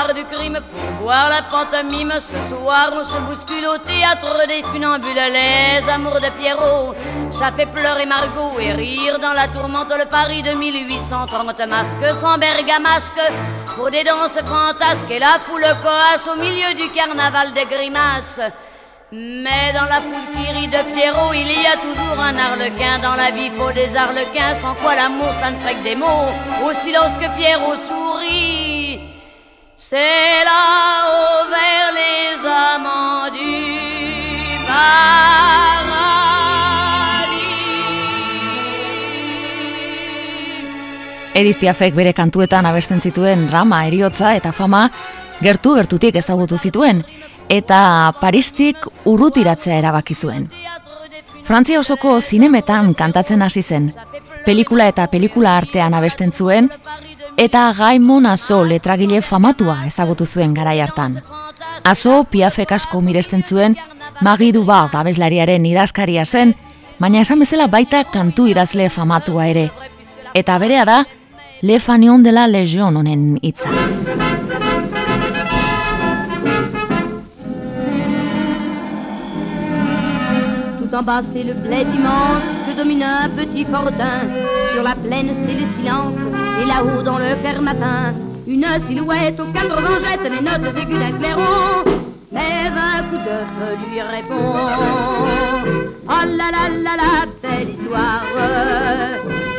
Du 0.08 0.24
crime 0.24 0.58
pour 0.70 1.04
voir 1.04 1.28
la 1.28 1.42
pantomime. 1.42 2.14
Ce 2.20 2.36
soir, 2.48 2.90
on 2.92 3.04
se 3.04 3.18
bouscule 3.18 3.66
au 3.66 3.78
théâtre 3.78 4.46
des 4.48 4.62
funambules. 4.62 5.08
Les 5.14 5.88
amours 5.88 6.20
de 6.20 6.30
Pierrot, 6.38 6.94
ça 7.30 7.52
fait 7.52 7.66
pleurer 7.66 8.06
Margot 8.06 8.58
et 8.58 8.72
rire 8.72 9.18
dans 9.18 9.32
la 9.32 9.48
tourmente 9.48 9.92
le 9.96 10.06
Paris 10.06 10.42
de 10.42 10.52
1830. 10.52 11.66
Masque 11.68 12.16
sans 12.20 12.38
bergamasque 12.38 13.22
pour 13.76 13.90
des 13.90 14.04
danses 14.04 14.38
fantasques 14.44 15.10
et 15.10 15.18
la 15.18 15.38
foule 15.44 15.66
coasse 15.82 16.26
au 16.32 16.40
milieu 16.40 16.74
du 16.74 16.88
carnaval 16.90 17.52
des 17.52 17.66
grimaces. 17.66 18.40
Mais 19.12 19.72
dans 19.74 19.86
la 19.86 20.00
foule 20.00 20.28
qui 20.34 20.52
rit 20.52 20.68
de 20.68 20.94
Pierrot, 20.94 21.32
il 21.34 21.48
y 21.48 21.66
a 21.66 21.76
toujours 21.76 22.20
un 22.20 22.36
arlequin. 22.36 22.98
Dans 23.02 23.16
la 23.16 23.32
vie, 23.32 23.50
faut 23.56 23.72
des 23.72 23.96
arlequins, 23.96 24.54
sans 24.54 24.74
quoi 24.74 24.94
l'amour, 24.94 25.32
ça 25.32 25.50
ne 25.50 25.58
serait 25.58 25.74
que 25.74 25.82
des 25.82 25.96
mots. 25.96 26.28
Au 26.64 26.72
silence 26.72 27.16
que 27.18 27.28
Pierrot 27.36 27.76
sourit. 27.76 28.69
C'est 29.82 30.44
là-haut 30.44 31.48
vers 31.48 31.90
les 31.94 32.36
amants 32.46 33.30
du 33.32 33.78
paradis. 34.66 35.00
Edith 41.34 41.58
Piafek 41.62 41.94
bere 41.96 42.12
kantuetan 42.12 42.68
abesten 42.68 43.00
zituen 43.00 43.46
drama, 43.48 43.86
eriotza 43.88 44.34
eta 44.36 44.52
fama 44.52 44.90
gertu 45.40 45.72
gertutik 45.78 46.20
ezagutu 46.20 46.58
zituen 46.58 47.00
eta 47.48 48.12
Paristik 48.20 48.76
urrutiratzea 49.06 49.80
erabaki 49.80 50.14
zuen. 50.14 50.50
Frantzia 51.48 51.80
osoko 51.80 52.20
zinemetan 52.20 52.92
kantatzen 52.92 53.40
hasi 53.40 53.62
zen, 53.62 53.94
pelikula 54.44 54.92
eta 54.92 55.08
pelikula 55.08 55.56
artean 55.56 55.96
abesten 55.96 56.36
zuen, 56.36 56.68
eta 57.36 57.72
Gaimon 57.76 58.26
Aso 58.26 58.64
letragile 58.64 59.22
famatua 59.22 59.86
ezagutu 59.86 60.26
zuen 60.26 60.54
garai 60.54 60.80
hartan. 60.80 61.20
Aso 61.84 62.24
piafek 62.24 62.72
asko 62.72 63.00
miresten 63.00 63.42
zuen, 63.42 63.76
Magi 64.20 64.52
Duba 64.52 64.88
abeslariaren 64.92 65.64
idazkaria 65.66 66.24
zen, 66.24 66.54
baina 66.98 67.22
esan 67.24 67.40
bezala 67.40 67.66
baita 67.66 68.04
kantu 68.04 68.46
idazle 68.50 68.90
famatua 68.90 69.46
ere. 69.48 69.70
Eta 70.34 70.58
berea 70.58 70.84
da, 70.84 71.04
Le 71.62 71.78
Fanion 71.78 72.22
de 72.22 72.32
Legion 72.32 72.96
honen 72.96 73.38
hitza. 73.42 73.68
Tout 80.78 80.94
en 80.94 81.02
bas, 81.02 81.22
c'est 81.32 81.44
le 81.44 81.52
bled 81.52 81.86
immense 81.94 82.42
que 82.66 82.76
domine 82.76 83.02
un 83.02 83.28
petit 83.28 83.66
fortin. 83.66 84.26
Sur 84.72 84.82
la 84.82 84.94
plaine, 84.94 85.30
c'est 85.46 85.52
le 85.52 85.66
silence. 85.76 86.39
Et 86.60 86.66
là-haut, 86.66 87.02
dans 87.02 87.18
le 87.18 87.34
clair 87.40 87.60
matin, 87.62 88.12
une 88.46 88.66
silhouette 88.88 89.40
au 89.40 89.46
cadran 89.52 89.94
jette 90.04 90.30
les 90.30 90.40
notes 90.40 90.76
aiguës 90.76 90.98
d'un 90.98 91.12
clairon. 91.18 91.84
Mais 92.32 92.68
un 92.68 93.02
coup 93.04 93.16
d'œuf 93.16 93.78
lui 93.90 94.00
répond. 94.00 94.54
Oh 96.08 96.26
là 96.36 96.50
là 96.50 96.68
là 96.68 96.96
la 96.96 97.26
belle 97.42 97.70
histoire. 97.70 98.24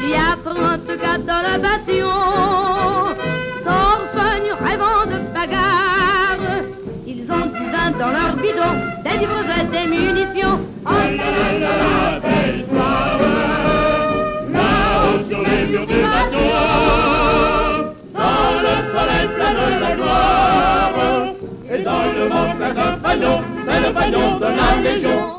Il 0.03 0.09
y 0.09 0.13
a 0.13 0.35
34 0.43 1.25
dans 1.25 1.41
le 1.47 1.61
bâtiment 1.61 3.15
S'orphegnent 3.63 4.55
rêvant 4.59 5.05
de 5.05 5.17
bagarre 5.33 6.63
Ils 7.07 7.23
ont 7.31 7.47
du 7.47 7.63
vin 7.71 7.91
dans 7.99 8.11
leur 8.11 8.35
bidon 8.35 8.73
Des 9.03 9.17
livres 9.19 9.45
et 9.59 9.65
des 9.71 9.87
munitions. 9.87 10.59
Oh 10.85 12.20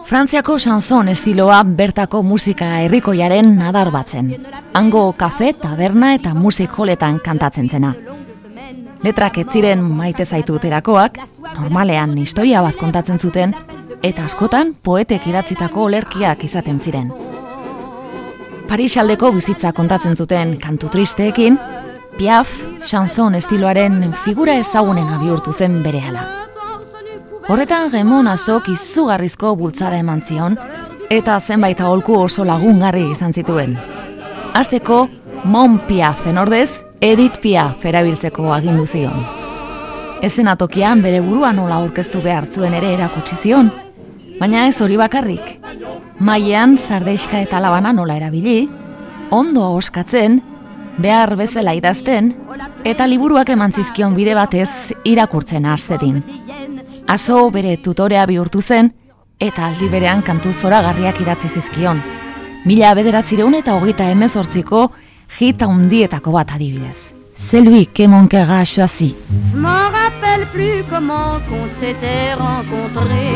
Frantziako 0.07 0.59
chanson 0.59 1.09
estiloa 1.09 1.63
bertako 1.65 2.23
musika 2.23 2.67
herrikoiaren 2.85 3.63
adar 3.63 3.91
batzen. 3.91 4.33
Hango 4.75 5.13
kafe, 5.13 5.53
taberna 5.53 6.15
eta 6.15 6.35
musik 6.35 6.79
holetan 6.79 7.21
kantatzen 7.25 7.69
zena. 7.69 7.95
Letrak 9.03 9.39
ez 9.39 9.47
ziren 9.53 9.83
maite 9.83 10.27
zaitu 10.27 10.55
uterakoak, 10.55 11.19
normalean 11.59 12.17
historia 12.19 12.63
bat 12.63 12.77
kontatzen 12.79 13.19
zuten, 13.19 13.55
eta 14.03 14.25
askotan 14.25 14.75
poetek 14.83 15.27
idatzitako 15.27 15.89
olerkiak 15.89 16.45
izaten 16.45 16.81
ziren. 16.81 17.11
Parisaldeko 18.69 19.33
bizitza 19.33 19.73
kontatzen 19.73 20.17
zuten 20.17 20.57
kantu 20.61 20.89
tristeekin, 20.89 21.59
Piaf, 22.19 22.51
chanson 22.85 23.35
estiloaren 23.35 24.13
figura 24.25 24.59
ezagunena 24.61 25.17
bihurtu 25.21 25.53
zen 25.53 25.79
berehala. 25.83 26.27
Horretan 27.49 27.89
Remon 27.93 28.29
Azok 28.29 28.69
izugarrizko 28.69 29.55
bultzada 29.57 29.97
eman 29.97 30.21
zion, 30.23 30.59
eta 31.11 31.39
zenbait 31.41 31.81
aholku 31.81 32.19
oso 32.21 32.45
lagungarri 32.45 33.07
izan 33.15 33.33
zituen. 33.33 33.79
Azteko, 34.55 35.09
Mon 35.45 35.79
Piafen 35.89 36.39
ordez, 36.39 36.69
Edith 37.01 37.41
Piaf 37.41 37.85
erabiltzeko 37.89 38.53
agindu 38.53 38.87
zion. 38.87 39.25
Ezenatokian 40.23 41.01
bere 41.03 41.25
buruan 41.25 41.57
nola 41.57 41.81
aurkeztu 41.81 42.21
behartzuen 42.23 42.77
ere 42.79 42.93
erakutsi 42.95 43.41
zion, 43.41 43.73
baina 44.39 44.69
ez 44.69 44.77
hori 44.85 45.01
bakarrik. 45.01 45.59
Mailean 46.21 46.77
sardeiska 46.79 47.41
eta 47.41 47.59
labana 47.59 47.93
nola 47.97 48.21
erabili, 48.21 48.69
ondo 49.31 49.73
oskatzen, 49.75 50.43
behar 50.99 51.37
bezala 51.37 51.75
idazten, 51.75 52.33
eta 52.85 53.07
liburuak 53.07 53.49
eman 53.55 53.73
zizkion 53.73 54.15
bide 54.15 54.35
batez 54.35 54.69
irakurtzen 55.05 55.67
azedin. 55.67 56.23
Aso 57.09 57.51
bere 57.51 57.77
tutorea 57.77 58.27
bihurtu 58.27 58.63
zen, 58.63 58.93
eta 59.39 59.67
aldi 59.67 59.89
berean 59.89 60.23
kantu 60.23 60.53
zoragarriak 60.53 61.21
idatzi 61.21 61.49
zizkion. 61.49 62.03
Mila 62.65 62.95
bederatzireun 62.95 63.55
eta 63.59 63.75
hogeita 63.75 64.11
emezortziko 64.11 64.91
hita 65.41 65.67
undietako 65.67 66.33
bat 66.33 66.53
adibidez. 66.55 67.13
C'est 67.35 67.61
lui 67.61 67.87
qui 67.87 68.07
mon 68.07 68.29
cœur 68.29 68.51
a 68.51 68.65
choisi. 68.65 69.17
M'en 69.55 69.91
rappelle 69.91 70.47
plus 70.53 70.85
comment 70.89 71.41
qu'on 71.49 71.67
s'était 71.81 72.35
rencontrés. 72.35 73.35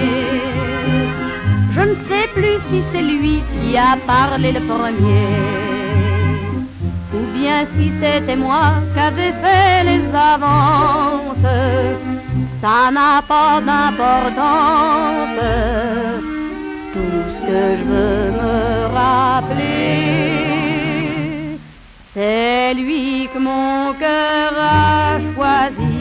Je 1.75 1.81
ne 1.81 1.95
sais 2.09 2.29
plus 2.33 2.57
si 2.71 2.83
c'est 2.93 3.03
lui 3.03 3.43
qui 3.53 3.77
a 3.77 3.97
parlé 4.07 4.53
le 4.53 4.61
premier. 4.61 5.76
Ou 7.17 7.25
bien 7.39 7.65
si 7.75 7.87
c'était 8.01 8.37
moi 8.37 8.65
qui 8.93 9.01
avais 9.01 9.35
fait 9.43 9.85
les 9.91 10.05
avances. 10.33 11.51
Ça 12.61 12.91
n'a 12.91 13.23
pas 13.33 13.61
d'importance. 13.69 15.41
Tout 16.93 17.23
ce 17.33 17.39
que 17.47 17.63
je 17.79 17.85
veux 17.91 18.25
me 18.41 18.57
rappeler. 18.99 19.77
C'est 22.13 22.75
lui 22.75 23.29
que 23.33 23.39
mon 23.39 23.95
cœur 23.95 24.53
a 24.59 25.19
choisi. 25.35 25.97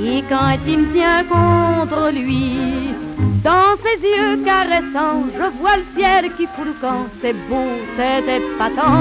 Et 0.00 0.22
quand 0.28 0.58
il 0.66 0.78
me 0.78 0.92
tient 0.92 1.24
contre 1.24 2.10
lui, 2.12 2.93
dans 3.44 3.76
ses 3.84 3.98
yeux 4.14 4.36
caressants, 4.44 5.22
je 5.38 5.46
vois 5.58 5.76
le 5.76 5.86
ciel 5.94 6.22
qui 6.36 6.46
fout 6.46 6.66
le 6.70 6.74
camp. 6.80 7.04
C'est 7.20 7.36
beau, 7.48 7.68
c'est 7.96 8.24
épatant. 8.38 8.94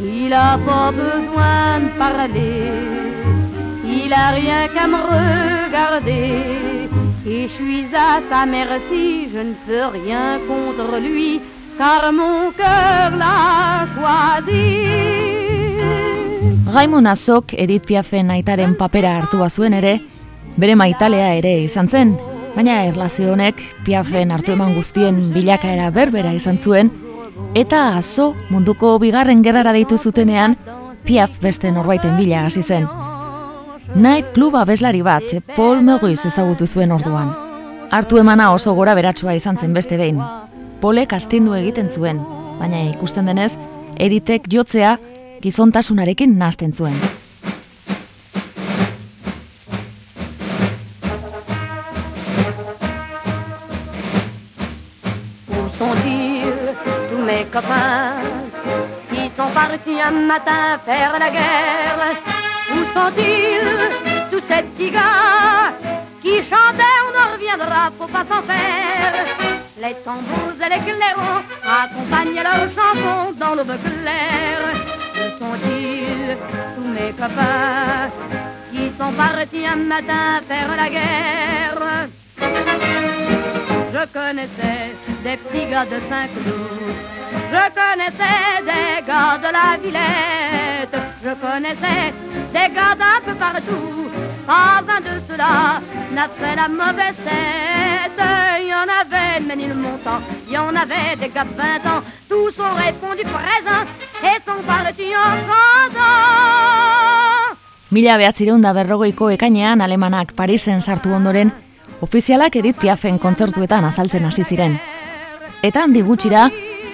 Il 0.00 0.32
a 0.32 0.58
pas 0.68 0.90
besoin 1.02 1.80
de 1.84 1.90
parler. 1.98 2.56
Il 3.84 4.12
a 4.12 4.28
rien 4.40 4.62
qu'à 4.74 4.86
me 4.86 5.00
regarder. 5.12 6.28
Et 7.26 7.48
je 7.48 7.54
suis 7.58 7.86
à 7.94 8.20
sa 8.30 8.46
merci, 8.46 9.28
je 9.34 9.40
ne 9.50 9.54
peux 9.66 9.86
rien 9.98 10.38
contre 10.48 10.98
lui 11.06 11.40
car 11.78 12.12
mon 12.12 12.50
cœur 12.56 13.10
l'a 13.16 13.86
choisi. 13.94 14.66
Raimon 16.66 17.06
Azok 17.06 17.54
Edith 17.54 17.86
Piafen 17.86 18.30
aitaren 18.30 18.74
papera 18.74 19.16
hartu 19.18 19.38
bazuen 19.38 19.72
ere, 19.78 19.94
bere 20.58 20.74
maitalea 20.76 21.32
ere 21.38 21.54
izan 21.62 21.88
zen, 21.88 22.16
baina 22.56 22.82
erlazio 22.88 23.32
honek 23.32 23.60
Piafen 23.86 24.32
hartu 24.34 24.52
eman 24.56 24.74
guztien 24.74 25.28
bilakaera 25.34 25.90
berbera 25.94 26.32
izan 26.34 26.58
zuen, 26.58 26.90
eta 27.54 27.96
azo 27.96 28.32
munduko 28.50 28.96
bigarren 28.98 29.42
gerrara 29.46 29.72
deitu 29.76 29.98
zutenean, 29.98 30.56
Piaf 31.06 31.38
beste 31.40 31.70
norbaiten 31.72 32.16
bila 32.18 32.42
hasi 32.44 32.62
zen. 32.62 32.88
Night 33.94 34.34
Club 34.34 34.58
abeslari 34.58 35.00
bat, 35.02 35.24
Paul 35.56 35.80
Meguiz 35.86 36.26
ezagutu 36.26 36.66
zuen 36.66 36.92
orduan. 36.92 37.30
Hartu 37.90 38.18
emana 38.20 38.50
oso 38.52 38.74
gora 38.76 38.94
beratsua 38.98 39.32
izan 39.38 39.56
zen 39.56 39.72
beste 39.72 39.96
behin, 39.96 40.18
polek 40.82 41.14
astindu 41.16 41.54
egiten 41.56 41.88
zuen, 41.88 42.20
baina 42.58 42.82
ikusten 42.90 43.30
denez, 43.30 43.54
editek 43.96 44.50
jotzea 44.52 44.98
gizontasunarekin 45.40 46.36
nasten 46.38 46.74
zuen. 46.74 46.98
Partis 59.58 60.00
un 60.00 60.16
matin 60.32 60.64
faire 60.86 61.14
la 61.24 61.30
guerre. 61.36 62.02
Où 62.74 62.80
sont-ils, 62.94 63.74
tous 64.30 64.44
ces 64.48 64.62
petits 64.66 64.92
gars, 64.96 65.72
qui 66.22 66.34
chantaient 66.50 66.98
on 67.06 67.12
en 67.22 67.28
reviendra, 67.34 67.82
faut 67.98 68.12
pas 68.16 68.24
s'en 68.30 68.42
faire. 68.50 69.14
Les 69.82 69.96
tambours 70.04 70.60
et 70.64 70.70
les 70.74 70.82
clairons 70.86 71.42
accompagnent 71.80 72.42
leurs 72.48 72.68
chansons 72.76 73.26
dans 73.42 73.54
l'aube 73.56 73.78
claire. 73.86 74.68
Où 75.20 75.26
sont-ils, 75.40 76.36
tous 76.74 76.88
mes 76.96 77.12
copains, 77.20 78.10
qui 78.70 78.84
sont 78.98 79.14
partis 79.22 79.66
un 79.74 79.80
matin 79.94 80.26
faire 80.48 80.72
la 80.82 80.88
guerre? 80.96 81.84
Je 83.94 84.02
connaissais 84.18 84.84
des 85.24 85.36
petits 85.42 85.66
gars 85.72 85.88
de 85.94 85.98
Saint-Cloud, 86.10 87.17
je 87.32 87.64
connaissais 87.78 88.62
des 88.68 89.06
gars 89.06 89.38
de 89.38 89.50
la 89.58 89.76
Villette, 89.82 90.96
je 91.24 91.32
connaissais 91.44 92.12
des 92.52 92.74
gars 92.74 92.94
d'un 93.00 93.20
peu 93.24 93.34
partout, 93.34 94.10
un 94.48 95.00
de 95.00 95.14
ceux-là 95.28 95.80
n'a 96.12 96.28
fait 96.28 96.56
la 96.56 96.68
mauvaise 96.68 97.18
tête. 97.24 98.22
Il 98.60 98.68
y 98.68 98.74
en 98.74 98.88
avait 99.00 99.40
le 99.40 99.46
menil 99.46 99.74
montant, 99.74 100.20
il 100.46 100.52
y 100.52 100.58
en 100.58 100.74
avait 100.74 101.16
des 101.20 101.28
gars 101.28 101.44
de 101.44 101.56
20 101.56 101.64
ans, 101.90 102.02
tous 102.28 102.54
ont 102.58 102.74
répondu 102.76 103.22
présent 103.22 103.84
et 104.22 104.38
sont 104.46 104.62
partis 104.66 105.14
en 105.14 105.36
chantant. 105.48 106.48
Mila 107.90 108.18
behatzireun 108.18 108.60
da 108.60 108.74
berrogeiko 108.76 109.30
ekainean 109.32 109.80
alemanak 109.80 110.34
Parisen 110.36 110.80
sartu 110.80 111.08
ondoren, 111.16 111.52
ofizialak 112.02 112.56
Edith 112.56 112.76
Piafen 112.76 113.18
kontzertuetan 113.18 113.84
azaltzen 113.88 114.26
hasi 114.28 114.44
ziren. 114.44 114.76
Eta 115.64 115.86
handi 115.86 116.02
gutxira, 116.04 116.50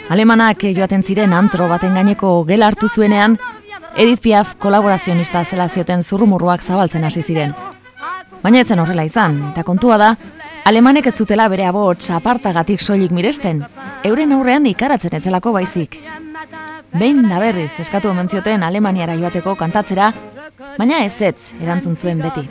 alemanak 0.09 0.65
joaten 0.77 1.03
ziren 1.03 1.33
antro 1.33 1.69
baten 1.69 1.95
gaineko 1.95 2.45
gela 2.45 2.69
hartu 2.69 2.89
zuenean, 2.89 3.39
Edith 3.97 4.21
Piaf 4.23 4.57
kolaborazionista 4.59 5.45
zela 5.45 5.69
zioten 5.69 6.03
zurrumurruak 6.03 6.63
zabaltzen 6.63 7.05
hasi 7.05 7.23
ziren. 7.23 7.55
Baina 8.43 8.61
etzen 8.61 8.81
horrela 8.83 9.05
izan, 9.07 9.39
eta 9.53 9.63
kontua 9.65 9.99
da, 9.99 10.11
alemanek 10.67 11.07
ez 11.07 11.15
zutela 11.17 11.49
bere 11.49 11.67
abots 11.69 12.11
apartagatik 12.11 12.83
soilik 12.83 13.15
miresten, 13.15 13.63
euren 14.05 14.33
aurrean 14.37 14.67
ikaratzen 14.67 15.15
etzelako 15.17 15.55
baizik. 15.57 16.01
Behin 16.95 17.25
da 17.31 17.41
berriz 17.41 17.73
eskatu 17.81 18.11
omen 18.11 18.29
zioten 18.29 18.63
Alemaniara 18.63 19.17
joateko 19.19 19.55
kantatzera, 19.57 20.13
baina 20.77 21.05
ez 21.05 21.17
ez 21.23 21.53
erantzun 21.63 21.97
zuen 21.97 22.21
beti. 22.21 22.45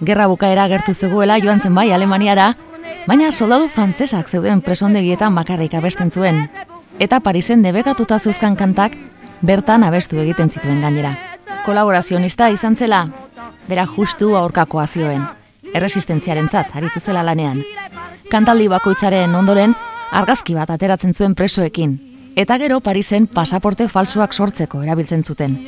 Gerra 0.00 0.26
bukaera 0.32 0.66
gertu 0.68 0.94
zegoela 0.94 1.36
joan 1.38 1.60
zen 1.60 1.74
bai 1.74 1.90
Alemaniara, 1.92 2.54
baina 3.06 3.30
soldadu 3.32 3.68
frantsesak 3.68 4.28
zeuden 4.28 4.60
presondegietan 4.60 5.34
bakarrik 5.34 5.74
abesten 5.74 6.10
zuen, 6.10 6.48
eta 6.98 7.20
Parisen 7.20 7.62
debekatuta 7.62 8.18
zeuzkan 8.18 8.56
kantak 8.56 8.96
bertan 9.42 9.84
abestu 9.84 10.18
egiten 10.20 10.50
zituen 10.50 10.80
gainera. 10.80 11.14
Kolaborazionista 11.64 12.48
izan 12.50 12.76
zela, 12.76 13.06
bera 13.68 13.86
justu 13.86 14.34
aurkakoa 14.36 14.86
zioen, 14.86 15.24
erresistentziaren 15.74 16.48
zat, 16.48 16.74
aritu 16.76 17.00
zela 17.00 17.22
lanean. 17.24 17.62
Kantaldi 18.30 18.68
bakoitzaren 18.68 19.34
ondoren, 19.34 19.74
argazki 20.12 20.54
bat 20.54 20.70
ateratzen 20.70 21.14
zuen 21.14 21.34
presoekin, 21.34 21.98
eta 22.36 22.58
gero 22.58 22.80
Parisen 22.80 23.26
pasaporte 23.26 23.88
falsuak 23.88 24.34
sortzeko 24.34 24.82
erabiltzen 24.82 25.24
zuten. 25.24 25.58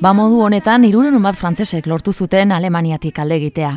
Ba 0.00 0.12
modu 0.12 0.42
honetan, 0.44 0.84
iruren 0.84 1.22
bat 1.22 1.36
frantzesek 1.36 1.86
lortu 1.86 2.12
zuten 2.12 2.52
Alemaniatik 2.52 3.18
alde 3.18 3.40
egitea. 3.40 3.76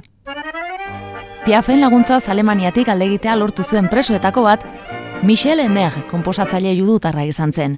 Piafen 1.46 1.80
laguntzaz 1.82 2.28
Alemaniatik 2.30 2.90
alde 2.92 3.06
egitea 3.08 3.36
lortu 3.40 3.64
zuen 3.64 3.88
presoetako 3.90 4.44
bat, 4.44 4.66
Michel 5.24 5.60
Emer 5.60 5.96
komposatzaile 6.12 6.72
judutarra 6.78 7.24
izan 7.28 7.52
zen. 7.52 7.78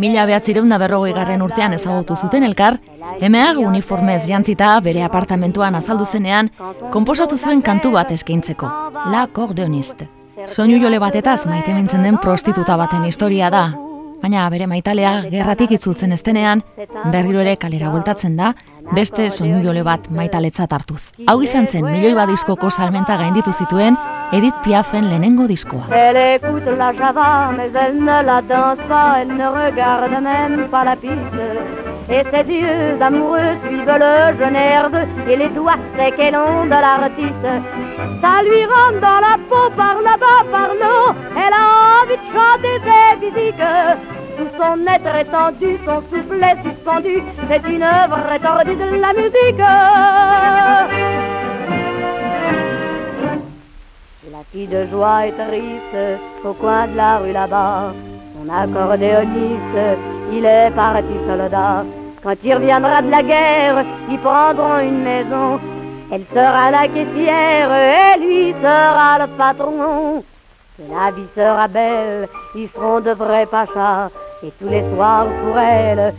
Mila 0.00 0.26
behatzireun 0.28 0.68
da 0.72 0.78
berrogei 0.80 1.12
garren 1.16 1.42
urtean 1.44 1.76
ezagutu 1.76 2.16
zuten 2.16 2.44
elkar, 2.44 2.78
Emer 3.20 3.58
uniformez 3.60 4.22
jantzita 4.28 4.74
bere 4.80 5.02
apartamentuan 5.04 5.74
azaldu 5.74 6.04
zenean, 6.04 6.50
komposatu 6.92 7.36
zuen 7.36 7.62
kantu 7.62 7.92
bat 7.96 8.12
eskaintzeko, 8.12 8.70
La 9.12 9.26
Cordeonist. 9.32 10.04
Soinu 10.46 10.78
jole 10.80 11.00
batetaz 11.00 11.46
maite 11.46 11.74
mintzen 11.74 12.04
den 12.04 12.20
prostituta 12.22 12.76
baten 12.76 13.04
historia 13.04 13.50
da, 13.50 13.66
baina 14.22 14.48
bere 14.50 14.66
maitalea 14.66 15.12
gerratik 15.30 15.76
itzultzen 15.76 16.12
estenean, 16.16 16.62
berriro 17.12 17.40
ere 17.44 17.56
kalera 17.56 17.90
bultatzen 17.90 18.36
da, 18.36 18.54
beste 18.94 19.28
soinu 19.30 19.62
jole 19.64 19.82
bat 19.86 20.10
maitaletzat 20.10 20.72
hartuz. 20.72 21.10
Hau 21.26 21.40
izan 21.42 21.66
zen 21.68 21.84
milioi 21.86 22.14
bat 22.14 22.30
diskoko 22.30 22.70
salmenta 22.70 23.16
gainditu 23.16 23.52
zituen, 23.52 23.96
Edith 24.32 24.58
Piafen 24.64 25.08
lehenengo 25.08 25.46
diskoa. 25.46 25.86
Elle 25.92 26.34
écoute 26.36 26.66
la 26.76 26.92
java, 26.92 27.52
mais 27.56 27.70
elle 27.74 28.00
ne 28.00 28.22
la 28.26 28.42
danse 28.42 28.82
pas, 28.88 29.18
elle 29.20 29.36
ne 29.36 29.46
regarde 29.46 30.10
même 30.22 30.68
pas 30.68 30.84
la 30.84 30.96
piste. 30.96 31.42
Et 32.08 32.22
ses 32.30 32.52
yeux 32.52 33.00
amoureux 33.00 33.54
suivent 33.66 33.98
le 34.04 34.36
jeune 34.38 34.56
herbe 34.56 34.98
et 35.28 35.36
les 35.36 35.48
doigts 35.48 35.78
secs 35.96 36.18
et 36.18 36.30
longs 36.30 36.64
de 36.64 36.70
l'artiste. 36.70 37.48
Ça 38.20 38.42
lui 38.42 38.62
rentre 38.64 39.00
dans 39.00 39.20
la 39.28 39.36
peau 39.48 39.70
par 39.76 39.96
là-bas, 40.02 40.42
par 40.50 40.70
là. 40.82 41.14
Elle 41.36 41.56
a 41.62 41.64
envie 42.02 42.18
de 42.22 42.26
chanter 42.34 42.76
Tout 43.26 44.50
son 44.56 44.86
être 44.86 45.16
étendu, 45.16 45.78
son 45.84 46.00
souffle 46.10 46.42
est 46.42 46.62
suspendu. 46.62 47.22
C'est 47.48 47.66
une 47.68 47.82
œuvre 47.82 48.20
étendue 48.32 48.76
de 48.76 49.00
la 49.00 49.12
musique. 49.14 49.58
La 54.30 54.42
fille 54.52 54.66
de 54.68 54.86
joie 54.86 55.26
est 55.26 55.32
triste 55.32 56.20
au 56.44 56.52
coin 56.52 56.86
de 56.86 56.96
la 56.96 57.18
rue 57.18 57.32
là-bas. 57.32 57.92
Son 58.34 58.48
accordéoniste, 58.52 59.98
il 60.32 60.44
est 60.44 60.70
parti 60.70 61.16
soldat. 61.26 61.84
Quand 62.22 62.34
il 62.44 62.54
reviendra 62.54 63.02
de 63.02 63.10
la 63.10 63.22
guerre, 63.22 63.84
ils 64.10 64.18
prendront 64.18 64.78
une 64.80 65.02
maison. 65.02 65.58
Elle 66.12 66.24
sera 66.32 66.70
la 66.70 66.86
caissière 66.86 67.72
et 67.74 68.20
lui 68.20 68.54
sera 68.62 69.18
le 69.18 69.26
patron. 69.36 70.22
La 70.78 71.10
vie 71.10 71.26
sera 71.34 71.68
belle, 71.68 72.28
ils 72.54 72.68
seront 72.68 73.00
de 73.00 73.12
vrais 73.12 73.46
pachas. 73.46 74.10
Et 74.42 74.52
tous 74.60 74.68
les 74.68 74.82
soirs 74.90 75.26
pour 75.42 75.58
elle, 75.58 76.12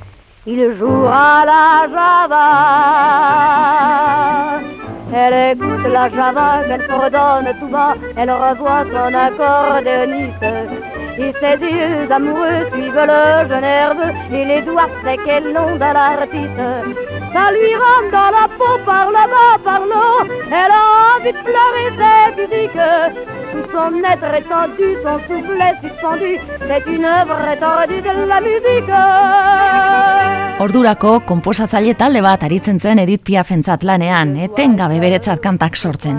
il 0.48 0.74
jouera 0.74 1.46
la 1.46 1.88
java. 1.93 2.48
Elle 5.13 5.56
écoute 5.56 5.86
la 5.88 6.10
java 6.10 6.63
qu'elle 6.67 6.82
fredonne 6.82 7.54
tout 7.60 7.67
bas, 7.67 7.93
elle 8.15 8.32
revoit 8.32 8.84
son 8.91 9.13
accordéoniste. 9.13 10.43
Et 11.19 11.34
ses 11.39 11.58
yeux 11.65 12.12
amoureux 12.12 12.63
suivent 12.73 13.08
le 13.13 13.49
jeune 13.49 13.63
herbe 13.63 14.06
et 14.32 14.45
les 14.45 14.62
doigts 14.62 14.89
secs 15.03 15.19
et 15.27 15.41
longs 15.53 15.75
de 15.75 15.91
l'artiste. 15.97 16.67
Ça 17.34 17.51
lui 17.51 17.73
rentre 17.84 18.12
dans 18.12 18.32
la 18.38 18.47
peau 18.58 18.77
par 18.86 19.12
là-bas, 19.12 19.58
par 19.63 19.86
là. 19.86 20.06
Elle 20.47 20.71
a 20.71 21.17
envie 21.17 21.34
de 21.34 21.41
pleurer 21.47 21.89
ses 21.99 22.36
musiques. 22.38 22.86
Tout 23.51 23.67
son 23.71 24.03
être 24.03 24.34
étendu, 24.41 24.88
son 25.03 25.17
souffle 25.25 25.62
est 25.62 25.80
suspendu. 25.82 26.38
C'est 26.67 26.86
une 26.95 27.06
œuvre 27.06 27.39
étendue 27.51 28.01
de 28.01 28.27
la 28.27 28.39
musique. 28.41 28.93
Ordurako 30.60 31.19
konposatzaile 31.30 31.93
talde 31.93 32.21
bat 32.25 32.41
aritzen 32.41 32.80
zen 32.80 32.97
Edith 32.97 33.21
Piafentzat 33.27 33.84
lanean, 33.86 34.32
etengabe 34.41 34.97
beretzat 34.99 35.41
kantak 35.43 35.77
sortzen. 35.77 36.17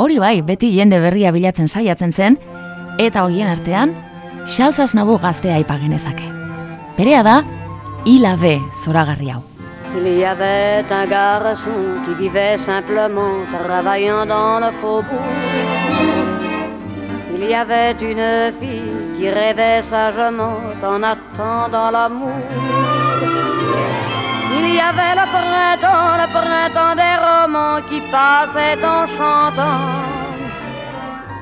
Hori 0.00 0.16
bai, 0.18 0.38
beti 0.42 0.70
jende 0.72 1.00
berria 1.02 1.32
bilatzen 1.36 1.68
saiatzen 1.68 2.12
zen, 2.12 2.38
eta 2.98 3.26
hoien 3.26 3.50
artean, 3.52 3.92
Il 9.94 10.18
y 10.18 10.24
avait 10.24 10.84
un 10.90 11.06
garçon 11.06 11.70
qui 12.04 12.14
vivait 12.22 12.56
simplement 12.56 13.44
travaillant 13.52 14.24
dans 14.24 14.58
le 14.58 14.70
faubourg. 14.80 15.34
Il 17.34 17.44
y 17.44 17.54
avait 17.54 17.92
une 18.00 18.52
fille 18.58 19.18
qui 19.18 19.28
rêvait 19.28 19.82
sagement 19.82 20.60
en 20.82 21.02
attendant 21.02 21.90
l'amour. 21.90 22.40
Il 24.58 24.74
y 24.74 24.80
avait 24.80 25.14
le 25.20 25.26
printemps, 25.36 26.16
le 26.22 26.26
printemps 26.38 26.94
des 27.02 27.16
romans 27.26 27.80
qui 27.88 28.00
passait 28.10 28.78
en 28.82 29.06
chantant 29.06 30.17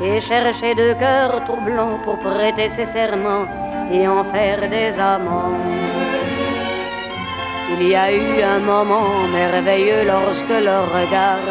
et 0.00 0.20
cherchait 0.20 0.74
deux 0.74 0.94
cœurs 0.94 1.44
troublants 1.44 1.98
pour 2.04 2.18
prêter 2.18 2.68
ses 2.68 2.86
serments 2.86 3.46
et 3.90 4.06
en 4.06 4.24
faire 4.24 4.68
des 4.68 4.98
amants. 4.98 5.58
Il 7.72 7.88
y 7.88 7.94
a 7.94 8.12
eu 8.12 8.42
un 8.42 8.60
moment 8.60 9.26
merveilleux 9.32 10.04
lorsque 10.06 10.48
leurs 10.48 10.88
regards 10.92 11.50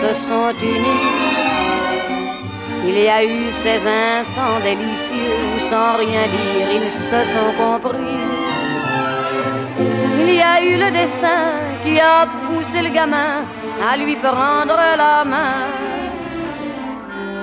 se 0.00 0.14
sont 0.26 0.52
unis. 0.62 1.32
Il 2.84 2.98
y 2.98 3.08
a 3.08 3.22
eu 3.24 3.52
ces 3.52 3.80
instants 3.86 4.58
délicieux 4.62 5.36
où 5.54 5.58
sans 5.60 5.96
rien 5.96 6.24
dire 6.36 6.68
ils 6.82 6.90
se 6.90 7.20
sont 7.34 7.52
compris. 7.56 8.22
Il 10.20 10.34
y 10.34 10.42
a 10.42 10.60
eu 10.60 10.76
le 10.76 10.90
destin 10.90 11.42
qui 11.84 12.00
a 12.00 12.26
poussé 12.46 12.82
le 12.82 12.88
gamin 12.88 13.44
à 13.88 13.96
lui 13.96 14.16
prendre 14.16 14.76
la 14.96 15.24
main. 15.24 15.91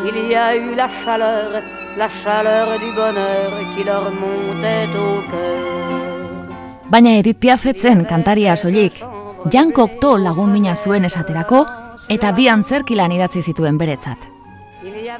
Il 0.08 0.30
y 0.30 0.36
a 0.36 0.56
eu 0.56 0.76
la 0.76 0.90
chaleur, 1.04 1.62
la 1.98 2.10
chaleur 2.10 2.80
du 2.80 2.92
bonheur 2.96 3.52
qui 3.76 3.84
leur 3.84 4.04
montait 4.12 4.88
au 4.96 5.22
cœur. 5.30 5.80
Baina 6.90 7.18
Edith 7.18 7.40
Piafetzen 7.40 8.06
kantaria 8.06 8.56
soilik, 8.56 8.94
Jan 9.52 9.72
Cocteau 9.72 10.18
lagun 10.18 10.52
mina 10.54 10.76
zuen 10.76 11.06
esaterako 11.06 11.66
eta 12.10 12.32
bi 12.32 12.48
antzerkilan 12.48 13.12
idatzi 13.12 13.42
zituen 13.42 13.78
beretzat. 13.78 14.18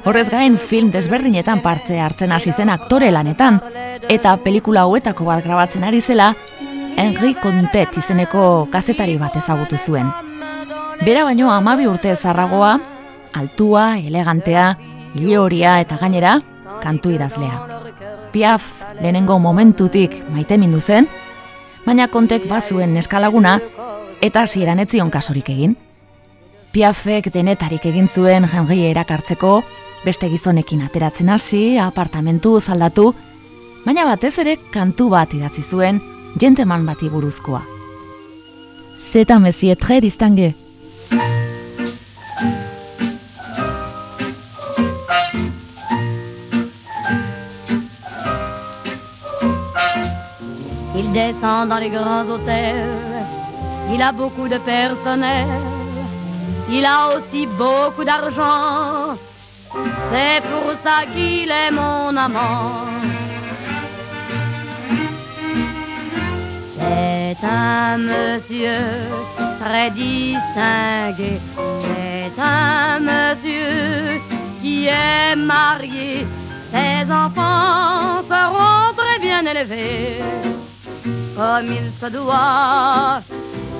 Horrez 0.04 0.28
gain 0.30 0.56
film 0.58 0.90
desberdinetan 0.90 1.60
parte 1.60 2.00
hartzen 2.00 2.32
hasi 2.32 2.52
zen 2.52 2.70
aktore 2.70 3.10
lanetan 3.10 3.60
eta 4.08 4.36
pelikula 4.44 4.86
hauetako 4.88 5.28
bat 5.28 5.44
grabatzen 5.44 5.84
ari 5.84 6.00
zela 6.00 6.34
Henri 6.96 7.34
Contet 7.34 7.96
izeneko 8.00 8.66
kazetari 8.72 9.18
bat 9.18 9.36
ezagutu 9.36 9.76
zuen. 9.76 10.08
Bera 11.04 11.24
baino 11.24 11.52
amabi 11.52 11.86
urte 11.86 12.16
zarragoa, 12.16 12.78
altua, 13.32 13.98
elegantea, 13.98 14.76
ileoria 15.14 15.80
eta 15.80 15.96
gainera, 16.00 16.40
kantu 16.82 17.10
idazlea. 17.10 17.82
Piaf 18.32 18.82
lehenengo 19.00 19.38
momentutik 19.38 20.22
maite 20.30 20.58
mindu 20.58 20.80
zen, 20.80 21.08
baina 21.86 22.08
kontek 22.08 22.48
bazuen 22.48 22.94
neskalaguna 22.94 23.58
eta 24.22 24.44
hasieran 24.44 24.78
etzion 24.78 25.10
kasorik 25.10 25.50
egin. 25.50 25.76
Piafek 26.72 27.32
denetarik 27.34 27.86
egin 27.86 28.06
zuen 28.08 28.46
Henri 28.46 28.84
erakartzeko, 28.86 29.62
beste 30.04 30.28
gizonekin 30.30 30.84
ateratzen 30.86 31.28
hasi, 31.28 31.78
apartamentu 31.78 32.60
zaldatu, 32.60 33.10
baina 33.84 34.04
batez 34.06 34.38
ere 34.38 34.56
kantu 34.70 35.08
bat 35.10 35.34
idatzi 35.34 35.62
zuen, 35.62 36.00
gentleman 36.38 36.86
bati 36.86 37.08
buruzkoa. 37.08 37.62
C'est 38.98 39.30
un 39.30 39.40
monsieur 39.40 39.74
descend 51.12 51.68
dans 51.68 51.78
les 51.78 51.90
grands 51.90 52.26
hôtels, 52.28 53.24
il 53.92 54.00
a 54.00 54.12
beaucoup 54.12 54.48
de 54.48 54.58
personnel, 54.58 55.48
il 56.70 56.84
a 56.84 57.08
aussi 57.14 57.46
beaucoup 57.46 58.04
d'argent, 58.04 59.16
c'est 60.10 60.40
pour 60.50 60.72
ça 60.84 61.06
qu'il 61.12 61.50
est 61.50 61.70
mon 61.70 62.16
amant. 62.16 62.86
C'est 66.78 67.46
un 67.46 67.98
monsieur 67.98 68.82
très 69.60 69.90
distingué, 69.90 71.40
c'est 71.82 72.40
un 72.40 73.00
monsieur 73.00 74.20
qui 74.60 74.86
est 74.86 75.36
marié, 75.36 76.26
ses 76.72 77.12
enfants 77.12 78.22
seront 78.28 78.94
très 78.96 79.18
bien 79.20 79.44
élevés 79.44 80.20
comme 81.40 81.72
il 81.72 81.90
se 82.00 82.08
doit. 82.12 83.22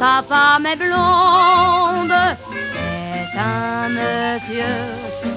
Sa 0.01 0.15
femme 0.31 0.65
est 0.73 0.81
blonde, 0.85 2.21
c'est 2.73 3.39
un 3.39 3.89
monsieur 3.99 4.77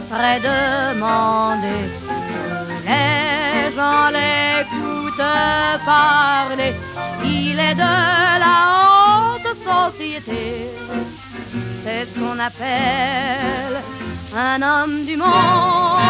très 0.09 0.37
demandé. 0.51 1.77
Les 2.87 3.75
gens 3.75 4.07
l'écoutent 4.17 5.31
parler, 5.85 6.73
il 7.25 7.59
est 7.69 7.77
de 7.85 7.93
la 8.45 8.57
haute 8.77 9.51
société. 9.71 10.69
C'est 11.83 12.05
ce 12.05 12.19
qu'on 12.19 12.39
appelle 12.39 13.75
un 14.33 14.61
homme 14.61 15.05
du 15.05 15.17
monde. 15.17 16.03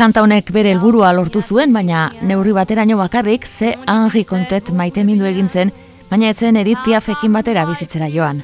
Kanta 0.00 0.22
honek 0.24 0.48
bere 0.56 0.70
helburua 0.72 1.10
lortu 1.12 1.42
zuen, 1.44 1.74
baina 1.76 2.06
neurri 2.24 2.54
bateraino 2.56 2.96
bakarrik 2.96 3.42
ze 3.44 3.74
Henri 3.84 4.22
Contet 4.24 4.70
maite 4.72 5.02
mindu 5.04 5.26
egin 5.28 5.50
zen, 5.52 5.72
baina 6.08 6.30
etzen 6.32 6.56
Edith 6.56 6.80
Piafekin 6.86 7.34
batera 7.36 7.66
bizitzera 7.68 8.08
joan. 8.08 8.40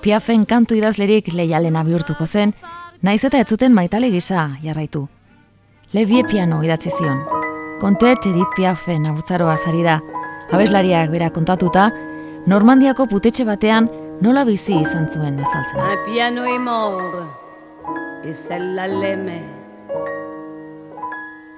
Piafen 0.00 0.46
kantu 0.48 0.78
idazlerik 0.78 1.28
leialena 1.34 1.82
bihurtuko 1.84 2.24
zen, 2.24 2.54
Naiz 3.02 3.20
eta 3.22 3.36
ez 3.38 3.50
zuten 3.50 3.74
maitale 3.76 4.08
gisa 4.10 4.46
jarraitu. 4.62 5.04
Levie 5.92 6.24
piano 6.24 6.62
idatzi 6.64 6.88
zion. 6.88 7.20
Kontet 7.82 8.24
Edith 8.32 8.56
Piafen 8.56 9.04
aurtzaroa 9.12 9.58
zari 9.58 9.84
da. 9.84 10.00
Abeslariak 10.48 11.12
bera 11.12 11.28
kontatuta, 11.28 11.90
Normandiako 12.46 13.10
putetxe 13.12 13.44
batean 13.44 13.92
nola 14.24 14.48
bizi 14.48 14.80
izan 14.80 15.10
zuen 15.12 15.36
azaltzen. 15.36 15.84
Un 15.84 16.04
piano 16.08 16.48
est 16.48 16.58
mort, 16.58 17.24
et 18.24 18.34
celle-là 18.34 18.88
l'aimait. 18.88 19.67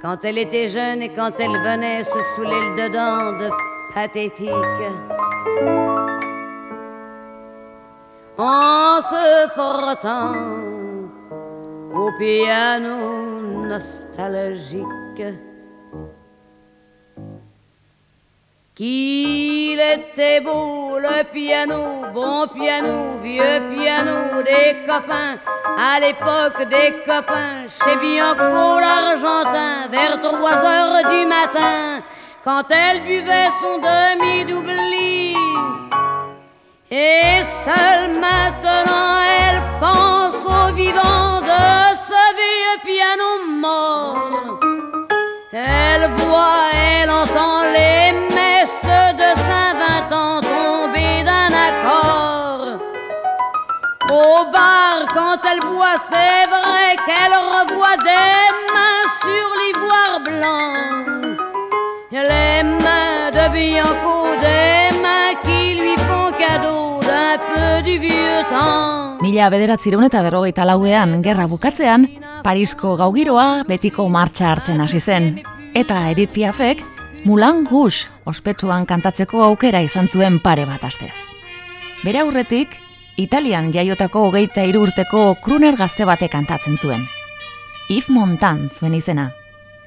Quand 0.02 0.24
elle 0.24 0.38
était 0.38 0.70
jeune 0.70 1.02
et 1.02 1.10
quand 1.10 1.32
elle 1.38 1.60
venait 1.62 2.04
se 2.04 2.22
saouler 2.22 2.50
le 2.50 2.88
dedans 2.88 3.32
de 3.38 3.50
pathétique. 3.92 4.50
En 8.38 9.00
se 9.02 9.48
frottant 9.50 10.32
au 11.94 12.10
piano 12.18 13.66
nostalgique. 13.66 15.49
Qu'il 18.80 19.78
était 19.78 20.40
beau 20.40 20.98
le 20.98 21.22
piano, 21.34 22.06
bon 22.14 22.46
piano, 22.48 23.18
vieux 23.22 23.60
piano 23.74 24.42
des 24.42 24.86
copains, 24.86 25.36
à 25.76 26.00
l'époque 26.00 26.66
des 26.66 26.94
copains, 27.04 27.66
chez 27.68 27.94
Bianco 27.96 28.80
l'Argentin, 28.80 29.86
vers 29.92 30.18
trois 30.22 30.64
heures 30.64 31.10
du 31.10 31.26
matin, 31.26 32.02
quand 32.42 32.64
elle 32.70 33.02
buvait 33.02 33.50
son 33.60 33.76
demi-doubli. 33.90 35.36
Et 36.90 37.44
seule 37.66 38.18
maintenant 38.18 39.18
elle 39.42 39.62
pense 39.78 40.42
au 40.46 40.74
vivant 40.74 41.42
de 41.42 41.64
ce 42.08 42.22
vieux 42.40 42.80
piano 42.86 43.44
mort. 43.60 44.58
Elle 45.52 46.10
voit, 46.16 46.70
elle 46.72 47.10
entend 47.10 47.60
les 47.74 47.99
Au 54.20 54.44
bar, 54.52 55.06
quand 55.14 55.40
elle 55.50 55.60
boit, 55.60 55.96
c'est 56.10 56.44
vrai 56.54 56.88
qu'elle 57.06 57.32
revoit 57.32 57.96
des 58.04 58.42
mains 58.74 59.06
sur 59.22 59.46
l'ivoire 59.60 60.16
blanc. 60.28 61.36
Les 62.12 62.62
mains 62.62 63.30
de 63.32 63.44
Bianco, 63.54 64.16
des 64.38 65.00
mains 65.00 65.32
qui 65.42 65.80
lui 65.80 65.96
font 65.96 66.30
cadeau 66.36 67.00
d'un 67.00 67.38
peu 67.38 67.82
du 67.82 67.98
vieux 67.98 68.42
temps. 68.50 69.16
Mila 69.22 69.48
bederatzireun 69.48 70.04
eta 70.10 70.20
berrogeita 70.26 70.68
lauean 70.68 71.22
gerra 71.24 71.46
bukatzean, 71.48 72.06
Parisko 72.44 72.96
gaugiroa 73.00 73.64
betiko 73.68 74.08
martxa 74.08 74.50
hartzen 74.50 74.84
hasi 74.84 75.00
zen. 75.00 75.40
Eta 75.72 76.10
Edith 76.10 76.34
Piafek, 76.36 76.84
Mulan 77.24 77.64
Rouge 77.70 78.10
ospetsuan 78.26 78.84
kantatzeko 78.84 79.44
aukera 79.48 79.80
izan 79.80 80.08
zuen 80.08 80.40
pare 80.44 80.68
bat 80.68 80.84
astez. 80.84 81.14
Bere 82.04 82.20
aurretik, 82.20 82.76
Italian 83.20 83.68
jaiotako 83.68 84.22
hogeita 84.28 84.62
urteko 84.80 85.34
kruner 85.44 85.76
gazte 85.76 86.06
bate 86.08 86.28
kantatzen 86.32 86.78
zuen. 86.80 87.02
Yves 87.90 88.08
Montan 88.08 88.68
zuen 88.70 88.94
izena. 88.94 89.30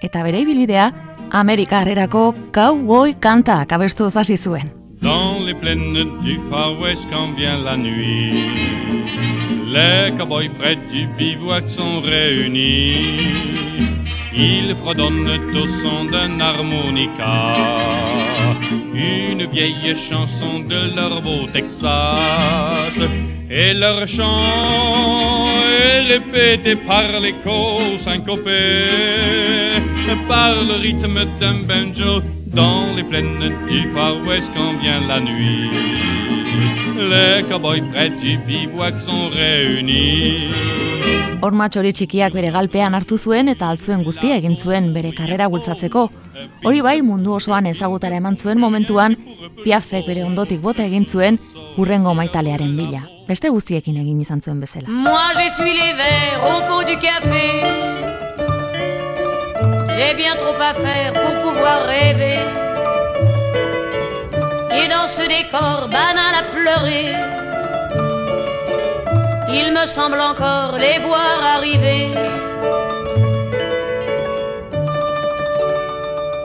Eta 0.03 0.21
bere 0.23 0.43
ibilbidea, 0.43 0.91
Amerika 1.31 1.79
harrerako 1.79 2.33
cowboy 2.53 3.15
kanta 3.19 3.65
abestu 3.69 4.05
hasi 4.13 4.37
zuen. 4.37 4.69
Dans 5.01 5.41
les 5.45 5.55
plaines 5.55 6.05
du 6.23 6.39
Far 6.49 6.79
West 6.79 7.01
quand 7.09 7.35
vient 7.35 7.57
la 7.57 7.75
nuit, 7.75 8.47
les 9.73 10.13
cowboys 10.17 10.49
près 10.59 10.75
du 10.75 11.07
bivouac 11.17 11.63
sont 11.71 12.01
réunis. 12.01 12.93
Ils 14.35 14.75
fredonnent 14.83 15.27
au 15.27 15.65
son 15.81 16.05
d'un 16.05 16.39
harmonica, 16.39 17.33
une 18.93 19.45
vieille 19.51 19.95
chanson 20.09 20.59
de 20.59 20.95
leur 20.95 21.21
beau 21.21 21.47
Texas. 21.53 22.93
Et 23.49 23.73
leur 23.73 24.07
chant 24.07 25.49
est 25.61 26.13
répété 26.13 26.75
par 26.87 27.19
l'écho 27.19 27.99
syncopé, 28.03 28.51
par 30.27 30.63
le 30.63 30.75
rythme 30.81 31.25
d'un 31.39 31.63
banjo 31.67 32.23
dans 32.47 32.93
les 32.95 33.03
plaines 33.03 33.51
du 33.69 33.91
Far 33.93 34.15
West 34.25 34.49
quand 34.55 34.73
vient 34.81 35.01
la 35.07 35.19
nuit. 35.19 36.22
Les 36.95 37.43
cowboys 37.49 37.83
près 37.91 38.09
du 38.09 38.37
bivouac 38.47 39.01
sont 39.01 39.29
réunis. 39.29 40.51
Horma 41.43 41.67
txori 41.67 41.91
txikiak 41.91 42.31
bere 42.31 42.51
galpean 42.55 42.95
hartu 42.95 43.17
zuen 43.17 43.51
eta 43.51 43.67
altzuen 43.67 44.03
guztia 44.05 44.37
egin 44.39 44.55
zuen 44.55 44.93
bere 44.95 45.11
karrera 45.17 45.49
bultzatzeko. 45.51 46.05
Hori 46.63 46.79
bai 46.85 47.01
mundu 47.03 47.33
osoan 47.35 47.67
ezagutara 47.67 48.15
eman 48.21 48.37
zuen 48.37 48.61
momentuan, 48.63 49.17
Piafek 49.63 50.07
bere 50.07 50.23
ondotik 50.23 50.61
bota 50.63 50.85
egin 50.87 51.05
zuen 51.05 51.39
urrengo 51.77 52.13
maitalearen 52.15 52.77
bila. 52.77 53.03
Beste 53.27 53.51
guztiekin 53.51 53.99
egin 53.99 54.21
izan 54.23 54.41
zuen 54.41 54.59
bezala. 54.63 54.87
Moi 54.87 55.29
j'essuie 55.35 55.73
les 55.73 55.93
verres 55.99 56.43
au 56.51 56.59
fond 56.67 56.83
du 56.87 56.95
café. 56.97 57.45
J'ai 59.95 60.13
bien 60.15 60.35
trop 60.35 60.55
à 60.59 60.73
faire 60.73 61.13
pour 61.13 61.33
pouvoir 61.43 61.85
rêver. 61.87 62.72
Dans 64.89 65.07
ce 65.07 65.21
décor 65.21 65.87
banal 65.87 66.33
à 66.39 66.43
pleurer, 66.43 67.13
il 69.49 69.71
me 69.71 69.85
semble 69.87 70.19
encore 70.19 70.77
les 70.77 70.99
voir 70.99 71.39
arriver. 71.55 72.13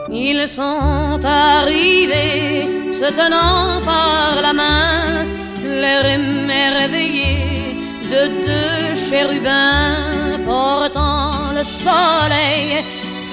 Ils 0.09 0.47
sont 0.47 1.19
arrivés, 1.23 2.93
se 2.93 3.11
tenant 3.11 3.81
par 3.85 4.41
la 4.41 4.53
main, 4.53 5.25
l'air 5.63 6.05
émerveillé 6.05 7.75
de 8.09 8.21
deux 8.47 8.95
chérubins 9.09 10.39
portant 10.45 11.51
le 11.53 11.63
soleil. 11.63 12.83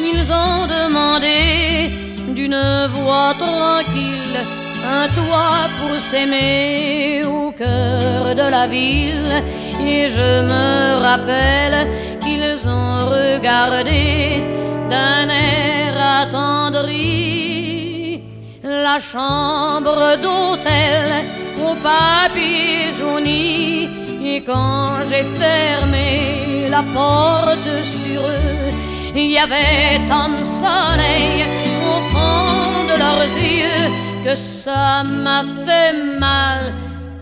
Ils 0.00 0.32
ont 0.32 0.66
demandé 0.66 1.90
d'une 2.34 2.88
voix 2.92 3.34
tranquille 3.38 4.65
un 4.86 5.08
toit 5.08 5.66
pour 5.78 5.96
s'aimer 5.98 7.24
au 7.24 7.50
cœur 7.50 8.34
de 8.34 8.46
la 8.56 8.66
ville. 8.66 9.42
Et 9.80 10.10
je 10.10 10.42
me 10.50 11.02
rappelle 11.02 11.88
qu'ils 12.22 12.68
ont 12.68 13.06
regardé 13.18 14.42
d'un 14.90 15.28
air 15.28 15.94
attendri 16.22 18.22
la 18.62 18.98
chambre 18.98 20.16
d'hôtel 20.22 21.24
au 21.66 21.74
papier 21.74 22.92
jauni. 22.98 23.88
Et 24.24 24.42
quand 24.42 25.04
j'ai 25.08 25.24
fermé 25.42 26.68
la 26.68 26.82
porte 26.82 27.70
sur 27.84 28.20
eux, 28.20 28.72
il 29.14 29.30
y 29.30 29.38
avait 29.38 30.04
tant 30.06 30.28
de 30.28 30.44
soleil 30.44 31.44
au 31.92 31.98
fond 32.12 32.84
de 32.90 32.94
leurs 32.98 33.32
yeux 33.54 34.05
que 34.26 34.34
ça 34.34 35.04
m'a 35.04 35.44
fait 35.64 35.92
mal, 36.18 36.72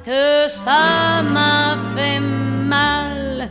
que 0.07 0.49
ça 0.49 1.21
m'a 1.23 1.77
fait 1.95 2.19
mal. 2.19 3.51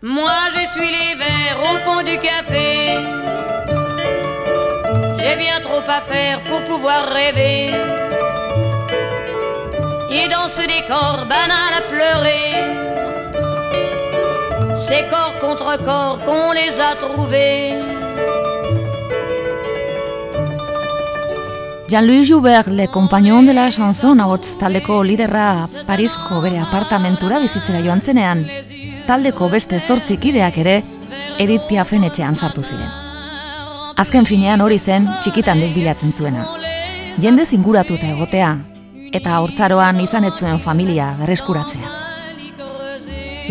Moi 0.00 0.38
j'essuie 0.54 0.92
les 0.98 1.14
verres 1.22 1.60
au 1.72 1.76
fond 1.78 2.02
du 2.02 2.16
café. 2.18 2.96
J'ai 5.18 5.36
bien 5.44 5.58
trop 5.60 5.82
à 5.88 6.00
faire 6.02 6.40
pour 6.42 6.62
pouvoir 6.70 7.08
rêver. 7.08 7.74
Et 10.12 10.28
dans 10.28 10.48
ce 10.48 10.62
décor 10.62 11.26
banal 11.32 11.72
à 11.80 11.82
pleurer, 11.92 12.48
c'est 14.76 15.08
corps 15.10 15.36
contre 15.40 15.76
corps 15.82 16.20
qu'on 16.24 16.52
les 16.52 16.80
a 16.80 16.94
trouvés. 16.94 18.03
Jean-Louis 21.94 22.24
Joubert, 22.24 22.66
le 22.66 22.88
compagnon 22.88 23.44
de 23.44 23.52
la 23.52 23.70
chanson 23.70 24.18
ahots 24.18 24.56
taldeko 24.58 25.04
liderra 25.04 25.68
Parisko 25.86 26.40
bere 26.42 26.58
apartamentura 26.58 27.38
bizitzera 27.38 27.78
joan 27.84 28.00
zenean, 28.02 28.40
taldeko 29.06 29.46
beste 29.52 29.78
zortzikideak 29.78 30.58
ere 30.58 30.74
Edith 31.38 31.68
Piafen 31.68 32.02
etxean 32.08 32.34
sartu 32.34 32.64
ziren. 32.66 32.90
Azken 33.94 34.26
finean 34.26 34.64
hori 34.66 34.80
zen 34.80 35.06
txikitan 35.22 35.62
bilatzen 35.76 36.10
zuena. 36.12 36.48
Jende 37.22 37.46
zinguratuta 37.46 38.10
egotea, 38.10 38.50
eta 39.12 39.38
hortzaroan 39.38 40.00
izan 40.02 40.26
ez 40.26 40.34
zuen 40.34 40.58
familia 40.58 41.12
berreskuratzea. 41.20 41.94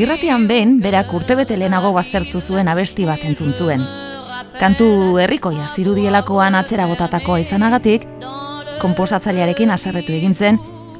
Irratian 0.03 0.49
behin, 0.51 0.81
berak 0.83 1.15
urtebete 1.15 1.55
lehenago 1.55 1.93
baztertu 1.95 2.41
zuen 2.41 2.67
abesti 2.67 3.07
bat 3.07 3.23
entzun 3.23 3.53
zuen. 3.55 3.87
Kantu 4.59 5.17
herrikoia 5.23 5.71
zirudielakoan 5.77 6.59
atzera 6.59 6.91
botatakoa 6.91 7.39
izanagatik, 7.39 8.03
komposatzailearekin 8.83 9.71
haserretu 9.71 10.13
egin 10.13 10.35
zen, 10.35 10.59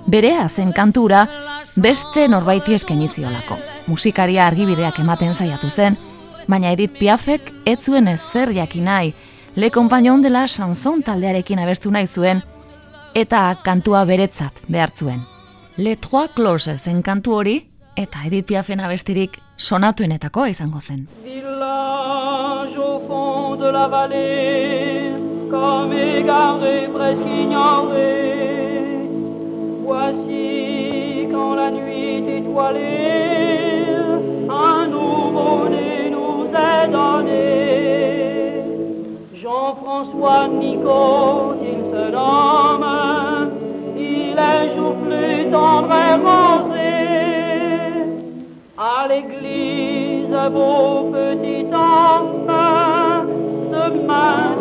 berea 0.09 0.47
zen 0.49 0.73
kantura 0.73 1.25
beste 1.81 2.27
norbaiti 2.27 2.73
eskaini 2.73 3.07
ziolako. 3.07 3.57
Musikaria 3.87 4.47
argibideak 4.47 4.99
ematen 5.03 5.33
saiatu 5.33 5.69
zen, 5.69 5.97
baina 6.47 6.71
Edith 6.71 6.97
Piafek 6.99 7.51
ez 7.65 7.79
zuen 7.83 8.07
ezer 8.07 8.53
jakin 8.55 8.85
nahi, 8.89 9.13
Le 9.55 9.69
Compagnon 9.69 10.21
de 10.21 10.31
la 10.31 10.47
Chanson 10.47 11.03
taldearekin 11.03 11.59
abestu 11.61 11.91
nahi 11.91 12.07
zuen, 12.07 12.41
eta 13.15 13.55
kantua 13.63 14.05
beretzat 14.09 14.63
behar 14.67 14.89
zuen. 14.95 15.21
Le 15.77 15.95
Trois 15.95 16.31
Closes 16.33 16.81
zen 16.83 17.03
kantu 17.03 17.35
hori, 17.37 17.59
eta 17.95 18.25
Edith 18.25 18.47
Piafen 18.47 18.79
abestirik 18.81 19.37
sonatuenetako 19.57 20.47
izango 20.49 20.81
zen. 20.81 21.07
Village 21.23 22.77
au 22.77 22.99
fond 23.07 23.59
de 23.59 23.71
la 23.71 23.87
vallée, 23.87 24.82
comme 25.53 25.93
égaré, 25.93 26.89
presque 26.91 27.29
ignoré. 27.43 29.07
Voici 29.85 31.27
quand 31.31 31.53
la 31.53 31.69
nuit 31.69 32.23
étoilée, 32.39 33.85
un 34.49 34.87
nouveau-né 34.87 36.09
nous 36.15 36.45
est 36.71 36.87
donné. 36.99 37.43
Jean-François 39.41 40.47
Nico, 40.47 41.53
il 41.71 41.81
se 41.91 42.03
nomme, 42.17 43.51
il 43.95 44.35
est 44.53 44.67
joufflu, 44.75 45.51
tendre 45.51 45.93
et 46.07 46.15
rosé. 46.27 46.95
À 48.75 49.07
l'église, 49.07 50.35
beau 50.55 51.11
petit 51.13 51.67
homme, 51.71 52.47
demain 53.71 54.53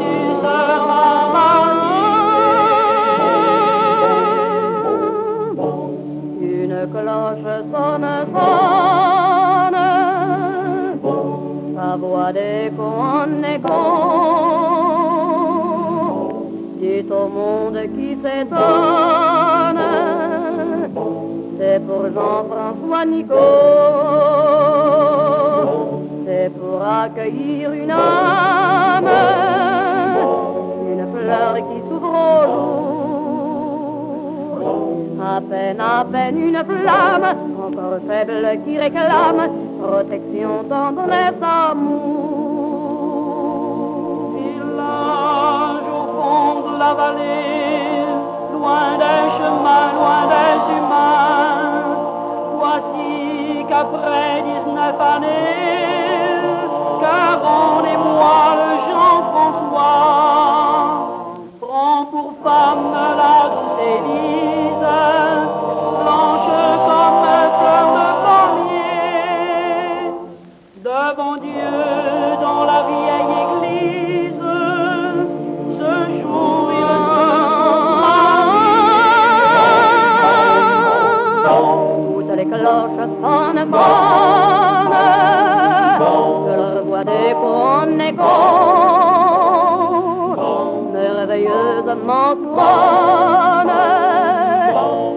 voix 11.97 12.33
en 12.79 13.43
écho. 13.43 13.81
Dit 16.79 17.07
au 17.11 17.29
monde 17.29 17.79
qui 17.97 18.17
s'étonne, 18.23 19.81
c'est 21.59 21.81
pour 21.87 22.05
Jean-François 22.15 23.05
Nico, 23.07 23.35
c'est 26.27 26.51
pour 26.59 26.83
accueillir 26.83 27.73
une 27.73 27.91
âme, 27.91 29.09
une 30.93 31.07
fleur 31.15 31.55
qui 31.55 31.79
s'ouvre 31.89 32.15
au 32.15 32.43
jour. 32.47 32.89
À 35.25 35.41
peine, 35.41 35.81
à 35.81 36.05
peine 36.11 36.39
une 36.39 36.65
flamme, 36.65 37.37
encore 37.65 38.01
faible 38.09 38.59
qui 38.65 38.79
réclame 38.79 39.62
protection, 39.83 40.65
tendresse, 40.69 41.43
amour. 41.43 42.33
Village 44.37 45.89
au 45.99 46.05
fond 46.15 46.55
de 46.67 46.73
la 46.79 46.93
vallée, 46.95 48.07
loin 48.53 48.89
des 49.03 49.23
chemins, 49.37 49.89
loin 49.99 50.23
des 50.33 50.57
humains. 50.77 51.67
Voici 52.59 53.11
qu'après 53.69 54.33
19 54.43 55.01
années, 55.15 56.43
Caron 57.03 57.85
et 57.93 57.99
moi, 58.09 58.43
le 58.63 58.73
Jean-François, 58.89 59.99
prend 61.61 62.01
pour 62.13 62.29
femme 62.45 62.93
la 63.21 63.37
douce 63.53 64.62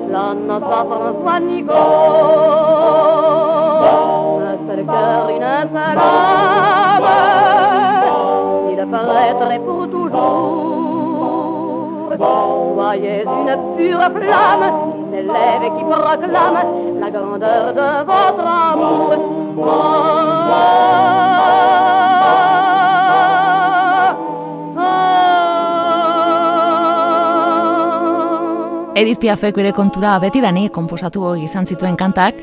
la 0.09 0.33
noce 0.33 0.63
à 0.63 0.85
François 0.85 1.39
Nico, 1.39 1.73
un 1.73 1.81
seul 2.95 3.54
cœur, 5.05 5.29
une 5.29 5.43
âme, 5.43 5.79
il 8.71 8.79
paraîtrait 8.91 9.59
pour 9.59 9.83
toujours. 9.89 11.05
Soyez 12.75 13.23
une 13.23 13.53
pure 13.75 14.07
flamme 14.15 14.67
qui 14.93 15.01
s'élève 15.11 15.63
et 15.67 15.71
qui 15.75 15.83
proclame 15.83 16.59
la 17.01 17.09
grandeur 17.11 17.65
de 17.73 17.89
votre 18.09 18.45
amour. 18.71 19.15
Edith 28.95 29.19
Piafek 29.19 29.55
bere 29.55 29.71
kontura 29.75 30.19
betidani 30.23 30.69
konposatu 30.69 31.35
izan 31.35 31.65
zituen 31.67 31.97
kantak, 31.99 32.35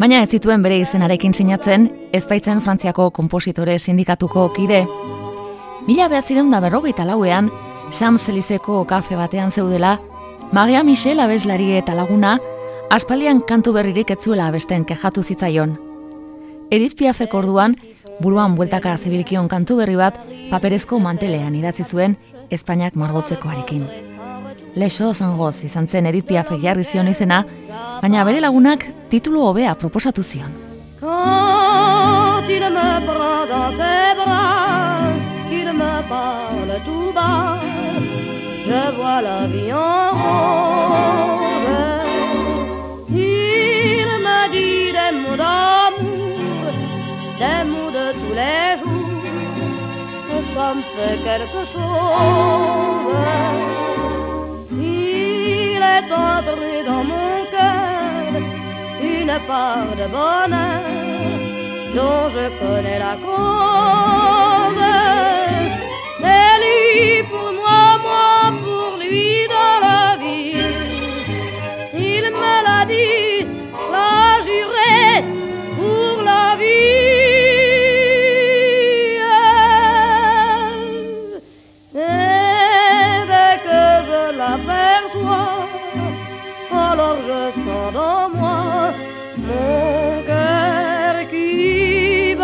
baina 0.00 0.22
ez 0.24 0.30
zituen 0.32 0.62
bere 0.64 0.78
izenarekin 0.80 1.34
sinatzen, 1.36 1.90
ez 2.16 2.24
baitzen 2.28 2.62
Frantziako 2.64 3.10
kompositore 3.12 3.76
sindikatuko 3.78 4.46
kide. 4.56 4.86
Mila 5.86 6.06
behatzireun 6.08 6.48
da 6.52 6.60
berrogeita 6.64 7.04
lauean, 7.04 7.50
Champs-Élyseko 7.92 8.84
kafe 8.88 9.18
batean 9.18 9.52
zeudela, 9.52 9.98
Maria 10.52 10.82
Michel 10.82 11.20
abeslari 11.20 11.74
eta 11.76 11.94
laguna, 11.94 12.38
aspaldian 12.90 13.42
kantu 13.46 13.74
berririk 13.76 14.10
etzuela 14.16 14.48
abesten 14.48 14.86
kejatu 14.88 15.22
zitzaion. 15.22 15.76
Edith 16.70 16.96
Piafek 16.96 17.34
orduan, 17.34 17.76
buruan 18.20 18.56
bueltaka 18.56 18.96
zebilkion 18.96 19.48
kantu 19.48 19.82
berri 19.82 19.98
bat, 20.00 20.16
paperezko 20.50 20.98
mantelean 20.98 21.54
idatzi 21.60 21.84
zuen, 21.84 22.16
Espainiak 22.50 22.96
margotzekoarekin. 22.96 23.84
Lexo 24.76 25.12
zangoz 25.14 25.64
izan 25.64 25.86
zen 25.88 26.06
Edith 26.06 26.26
Piafek 26.28 26.60
jarri 26.62 26.84
zion 26.84 27.08
izena, 27.10 27.42
baina 28.02 28.24
bere 28.24 28.40
lagunak 28.40 28.84
titulu 29.10 29.42
hobea 29.48 29.74
proposatu 29.74 30.22
zion. 30.22 30.52
Quand 31.00 32.48
il 32.48 32.62
me 32.76 32.90
prend 33.06 33.46
dans 33.50 33.72
ses 33.72 34.14
bras, 34.18 35.10
qu'il 35.48 35.72
me 35.72 35.94
parle 36.08 36.72
tout 36.86 37.12
bas, 37.12 37.58
je 38.68 38.82
vois 38.96 39.20
la 39.22 39.46
vie 39.48 39.72
en 39.72 40.10
rose. 40.20 41.70
Il 43.08 44.08
me 44.26 44.40
dit 44.52 44.92
des 44.98 45.12
mots 45.20 45.38
d'amour, 45.42 46.72
des 47.40 47.60
mots 47.70 47.90
de 47.98 48.06
tous 48.20 48.34
les 48.40 48.68
jours, 48.80 49.24
que 50.28 50.38
ça 50.54 50.66
me 50.74 50.82
fait 50.94 51.18
quelque 51.24 51.62
chose. 51.72 52.60
Est 55.96 56.10
entré 56.12 56.72
dans 56.90 57.04
mon 57.12 57.32
cœur 57.54 58.32
une 59.14 59.34
part 59.50 59.92
de 60.00 60.06
bonheur 60.16 60.82
dont 61.96 62.24
je 62.34 62.44
connais 62.60 62.98
la 63.06 63.14
cause. 63.24 64.90
C'est 66.22 66.54
lui 66.62 67.22
pour 67.30 67.50
moi, 67.60 67.82
moi 68.06 68.30
pour 68.62 68.92
lui 69.02 69.30
dans 69.56 69.78
la 69.88 70.02
vie. 70.22 70.68
Il 72.10 72.24
me 72.42 72.54
l'a 72.66 72.82
dit, 72.92 73.19
dans 87.92 88.28
moi 88.34 88.92
mon 89.36 90.22
cœur 90.26 91.28
qui. 91.30 92.36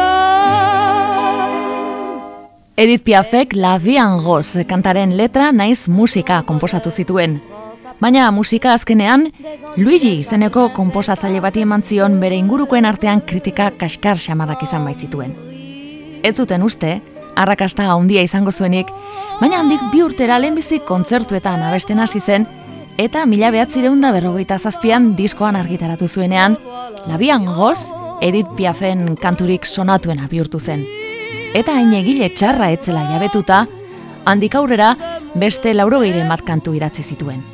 Edith 2.76 3.04
Piafek 3.04 3.54
La 3.54 3.78
Vie 3.78 4.00
en 4.00 4.18
Rose 4.18 4.64
kantaren 4.68 5.16
letra 5.16 5.52
naiz 5.52 5.88
musika 5.88 6.42
konposatu 6.42 6.90
zituen. 6.90 7.40
Baina 8.00 8.30
musika 8.30 8.74
azkenean, 8.74 9.30
Luigi 9.76 10.18
izeneko 10.20 10.68
konposatzaile 10.76 11.40
bati 11.40 11.62
eman 11.64 11.82
zion 11.82 12.20
bere 12.20 12.36
ingurukoen 12.36 12.84
artean 12.84 13.22
kritika 13.24 13.70
kaskar 13.80 14.20
xamarrak 14.20 14.62
izan 14.62 14.84
baitzituen. 14.84 15.32
Ez 16.22 16.34
zuten 16.36 16.62
uste, 16.62 17.00
arrakasta 17.36 17.88
handia 17.94 18.22
izango 18.22 18.52
zuenik, 18.52 18.92
baina 19.40 19.62
handik 19.62 19.80
bi 19.92 20.02
urtera 20.04 20.36
lehenbizik 20.38 20.84
kontzertuetan 20.84 21.62
abesten 21.62 22.00
hasi 22.04 22.20
zen, 22.20 22.44
eta 22.98 23.26
mila 23.26 23.50
behatzireun 23.52 24.00
da 24.00 24.10
berrogeita 24.12 24.58
zazpian 24.58 25.14
diskoan 25.16 25.56
argitaratu 25.56 26.08
zuenean, 26.08 26.56
labian 27.06 27.44
goz, 27.46 27.92
Edith 28.20 28.54
Piafen 28.56 29.16
kanturik 29.20 29.66
sonatuena 29.66 30.28
bihurtu 30.28 30.60
zen. 30.60 30.86
Eta 31.54 31.74
hain 31.76 31.92
egile 31.94 32.30
txarra 32.32 32.70
etzela 32.72 33.04
jabetuta, 33.10 33.66
handik 34.24 34.54
aurrera 34.54 34.94
beste 35.34 35.74
laurogeire 35.74 36.24
bat 36.28 36.42
kantu 36.46 36.74
idatzi 36.74 37.02
zituen. 37.02 37.44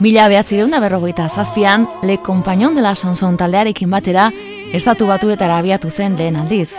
Mila 0.00 0.28
behatzireun 0.28 0.70
da 0.70 0.80
berrogeita 0.80 1.28
zazpian, 1.28 1.88
Le 2.02 2.18
Compagnon 2.18 2.74
de 2.74 2.82
la 2.82 2.94
Sanson 2.94 3.36
taldearekin 3.36 3.90
batera, 3.90 4.30
estatu 4.72 5.06
batuetara 5.06 5.58
abiatu 5.58 5.90
zen 5.90 6.16
lehen 6.18 6.36
aldiz. 6.36 6.74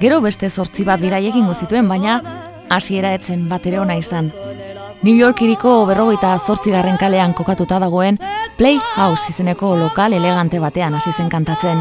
Gero 0.00 0.20
beste 0.20 0.50
zortzi 0.50 0.84
bat 0.84 1.00
bidai 1.00 1.24
egingo 1.28 1.54
zituen, 1.54 1.88
baina 1.88 2.20
hasiera 2.68 3.14
etzen 3.14 3.48
bat 3.48 3.66
ere 3.66 3.78
ona 3.80 3.96
izan. 3.96 4.32
New 5.02 5.16
York 5.18 5.40
iriko 5.42 5.80
berrogeita 5.82 6.36
zortzigarren 6.38 6.94
kalean 6.94 7.32
kokatuta 7.34 7.80
dagoen 7.82 8.20
Playhouse 8.54 9.32
izeneko 9.32 9.72
lokal 9.74 10.12
elegante 10.14 10.60
batean 10.62 10.94
hasi 10.94 11.10
zen 11.16 11.26
kantatzen. 11.32 11.80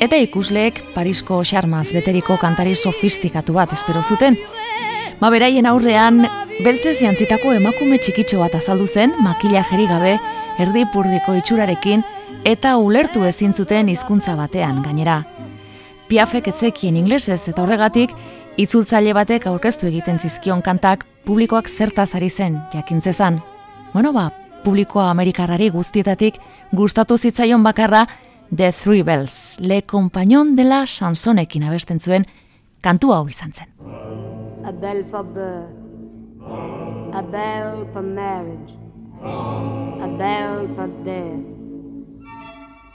Eta 0.00 0.16
ikusleek 0.16 0.80
Parisko 0.94 1.42
xarmaz 1.44 1.90
beteriko 1.92 2.38
kantari 2.40 2.72
sofistikatu 2.74 3.52
bat 3.58 3.74
espero 3.76 4.00
zuten. 4.08 4.38
Ma 5.20 5.28
beraien 5.30 5.68
aurrean, 5.68 6.24
beltzez 6.64 6.96
jantzitako 7.02 7.52
emakume 7.58 8.00
txikitxo 8.00 8.40
bat 8.40 8.56
azaldu 8.56 8.86
zen, 8.86 9.12
makila 9.20 9.66
gabe, 9.68 10.18
erdi 10.58 10.86
purdiko 10.86 11.34
itxurarekin, 11.34 12.02
eta 12.44 12.78
ulertu 12.78 13.24
ezin 13.24 13.52
zuten 13.52 13.88
hizkuntza 13.88 14.34
batean 14.34 14.82
gainera. 14.82 15.26
Piafek 16.08 16.48
etzekien 16.48 16.96
inglesez 16.96 17.48
eta 17.48 17.62
horregatik, 17.62 18.10
itzultzaile 18.56 19.12
batek 19.12 19.46
aurkeztu 19.46 19.86
egiten 19.86 20.18
zizkion 20.18 20.62
kantak 20.62 21.04
publikoak 21.24 21.68
zertaz 21.68 22.14
ari 22.14 22.28
zen 22.30 22.60
jakintzezan. 22.72 23.40
Bueno 23.92 24.12
ba, 24.12 24.30
publikoa 24.64 25.10
amerikarrari 25.10 25.70
guztietatik 25.70 26.38
gustatu 26.72 27.18
zitzaion 27.18 27.62
bakarra 27.62 28.06
The 28.54 28.72
Three 28.72 29.02
Bells, 29.02 29.58
Le 29.60 29.82
Compagnon 29.82 30.54
de 30.56 30.64
la 30.64 30.84
Chansonekin 30.86 31.64
abesten 31.64 32.00
zuen 32.00 32.26
kantu 32.80 33.12
hau 33.12 33.28
izan 33.28 33.52
zen. 33.52 33.68
A 34.64 34.72
bell 34.72 35.04
for 35.10 35.24
birth, 35.24 35.72
a 37.14 37.22
bell 37.22 37.86
for 37.92 38.02
marriage, 38.02 38.74
a 39.22 40.08
bell 40.18 40.68
for 40.76 40.88
death. 41.04 41.48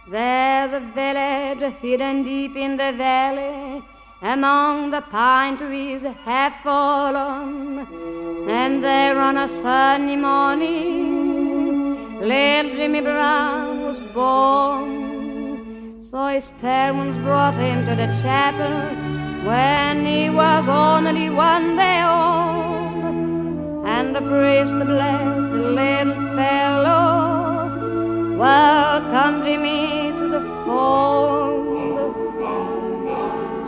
There's 0.09 0.71
a 0.73 0.79
village 0.95 1.73
hidden 1.81 2.23
deep 2.23 2.55
in 2.55 2.77
the 2.77 2.93
valley 2.93 3.83
Among 4.21 4.89
the 4.89 5.01
pine 5.01 5.57
trees 5.57 6.01
have 6.01 6.53
fallen 6.63 7.85
And 8.49 8.83
there 8.83 9.19
on 9.19 9.37
a 9.37 9.47
sunny 9.47 10.15
morning 10.15 12.19
Little 12.19 12.75
Jimmy 12.75 13.01
Brown 13.01 13.83
was 13.83 13.99
born 14.15 16.01
So 16.01 16.29
his 16.29 16.49
parents 16.61 17.19
brought 17.19 17.53
him 17.53 17.85
to 17.85 17.93
the 17.93 18.07
chapel 18.23 18.95
When 19.45 20.03
he 20.03 20.31
was 20.31 20.67
only 20.67 21.29
one 21.29 21.75
day 21.75 22.01
old 22.01 23.85
And 23.85 24.15
the 24.15 24.21
priest 24.21 24.73
blessed 24.73 25.51
the 25.51 25.57
little 25.77 26.15
fellow 26.35 28.35
Welcome 28.35 29.45
Jimmy 29.45 30.11
to 30.11 30.27
the 30.29 30.41
fold. 30.65 31.56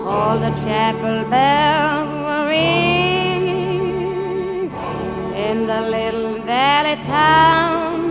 All 0.10 0.40
the 0.40 0.52
chapel 0.66 1.24
bells 1.30 2.10
were 2.26 2.48
ringing 2.50 4.02
in 5.38 5.68
the 5.68 5.82
little 5.82 6.42
valley 6.46 6.98
town, 7.06 8.02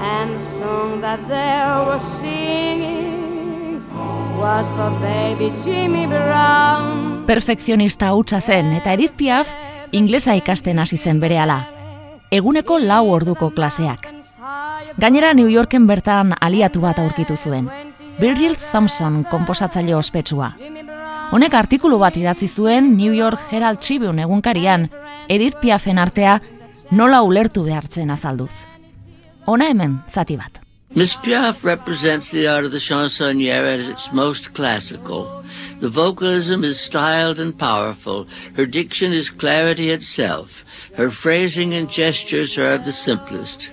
and 0.00 0.36
the 0.36 0.40
song 0.40 1.00
that 1.02 1.20
they 1.28 1.84
were 1.86 2.00
singing 2.00 3.82
was 4.40 4.68
for 4.70 4.90
baby 5.00 5.52
Jimmy 5.64 6.06
Brown. 6.06 7.24
Perfekzionista 7.26 8.12
hutsa 8.16 8.40
zen 8.40 8.72
eta 8.72 8.92
Edith 8.96 9.14
Piaf 9.16 9.48
inglesa 9.92 10.34
ikasten 10.34 10.78
hasi 10.78 10.96
zen 10.96 11.20
berehala. 11.20 11.66
Eguneko 12.30 12.78
lau 12.80 13.10
orduko 13.12 13.50
klaseak. 13.50 14.08
Gainera 14.96 15.34
New 15.34 15.48
Yorken 15.48 15.86
bertan 15.86 16.32
aliatu 16.40 16.80
bat 16.80 16.98
aurkitu 16.98 17.36
zuen. 17.36 17.68
Virgil 18.22 18.54
Thompson 18.70 19.24
konposatzaile 19.26 19.96
ospetsua. 19.98 20.52
Honek 21.34 21.54
artikulu 21.58 21.96
bat 21.98 22.14
idatzi 22.20 22.46
zuen 22.46 22.92
New 22.94 23.10
York 23.16 23.48
Herald 23.50 23.80
Tribune 23.82 24.22
egunkarian, 24.22 24.84
Edith 25.28 25.58
Piafen 25.58 25.98
artea 25.98 26.36
nola 26.94 27.24
ulertu 27.26 27.64
behartzen 27.66 28.14
azalduz. 28.14 28.52
Ona 29.50 29.72
hemen, 29.72 29.98
zati 30.06 30.36
bat. 30.38 30.60
Miss 30.94 31.16
Piaf 31.16 31.64
represents 31.64 32.30
the 32.30 32.46
art 32.46 32.64
of 32.64 32.70
the 32.70 32.78
chansonnière 32.78 33.74
at 33.74 33.80
its 33.90 34.12
most 34.12 34.52
classical. 34.54 35.26
The 35.80 35.88
vocalism 35.88 36.62
is 36.62 36.78
styled 36.78 37.40
and 37.40 37.58
powerful. 37.58 38.28
Her 38.56 38.66
diction 38.66 39.12
is 39.12 39.30
clarity 39.30 39.90
itself. 39.90 40.64
Her 40.96 41.10
phrasing 41.10 41.74
and 41.74 41.90
gestures 41.90 42.56
are 42.56 42.74
of 42.74 42.84
the 42.84 42.92
simplest. 42.92 43.68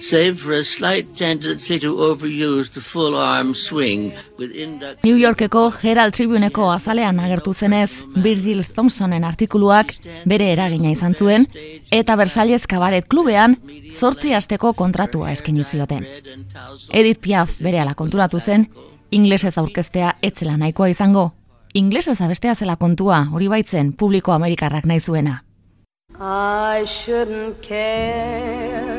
Save 0.00 0.36
for 0.36 0.52
a 0.54 0.64
slight 0.64 1.06
tendency 1.16 1.78
to 1.78 1.94
overuse 1.96 2.70
the 2.72 2.80
full 2.80 3.14
arm 3.16 3.54
swing 3.54 4.12
within 4.38 4.78
the 4.78 4.96
New 5.02 5.16
Yorkeko 5.16 5.72
Herald 5.82 6.14
Tribuneko 6.14 6.70
azalean 6.70 7.20
agertu 7.20 7.52
zenez 7.52 8.04
Virgil 8.14 8.64
Thompsonen 8.74 9.24
artikuluak 9.24 9.94
bere 10.24 10.52
eragina 10.52 10.90
izan 10.90 11.14
zuen 11.14 11.46
eta 11.90 12.16
Versalles 12.16 12.66
Cabaret 12.66 13.08
Klubean 13.08 13.56
zortzi 13.92 14.34
asteko 14.34 14.72
kontratua 14.72 15.32
eskaini 15.32 15.64
zioten. 15.64 16.06
Edith 16.92 17.20
Piaf 17.20 17.58
berehala 17.62 17.94
konturatu 17.94 18.40
zen 18.40 18.68
inglesez 19.10 19.56
aurkeztea 19.58 20.14
etzela 20.22 20.56
nahikoa 20.56 20.88
izango. 20.88 21.32
Inglesez 21.74 22.20
abestea 22.24 22.54
zela 22.54 22.76
kontua, 22.76 23.26
hori 23.32 23.48
baitzen 23.48 23.92
publiko 23.92 24.32
amerikarrak 24.32 24.86
nahi 24.86 25.00
zuena. 25.00 25.42
I 26.18 26.84
shouldn't 26.84 27.60
care 27.62 28.97